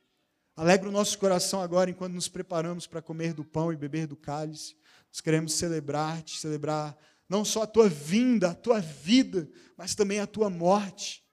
[0.55, 4.15] Alegra o nosso coração agora enquanto nos preparamos para comer do pão e beber do
[4.15, 4.75] cálice.
[5.11, 6.97] Nós queremos celebrar-te, celebrar
[7.29, 9.47] não só a tua vinda, a tua vida,
[9.77, 11.23] mas também a tua morte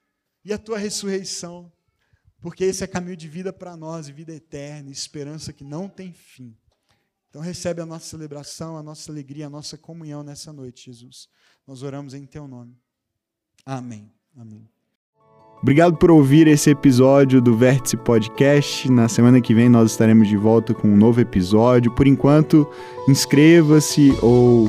[0.45, 1.73] e a tua ressurreição.
[2.43, 6.13] Porque esse é caminho de vida para nós, e vida eterna, esperança que não tem
[6.13, 6.55] fim.
[7.39, 11.29] Então recebe a nossa celebração, a nossa alegria, a nossa comunhão nessa noite, Jesus.
[11.65, 12.77] Nós oramos em teu nome.
[13.65, 14.11] Amém.
[14.37, 14.69] Amém.
[15.63, 18.91] Obrigado por ouvir esse episódio do Vértice Podcast.
[18.91, 21.95] Na semana que vem nós estaremos de volta com um novo episódio.
[21.95, 22.69] Por enquanto,
[23.09, 24.69] inscreva-se ou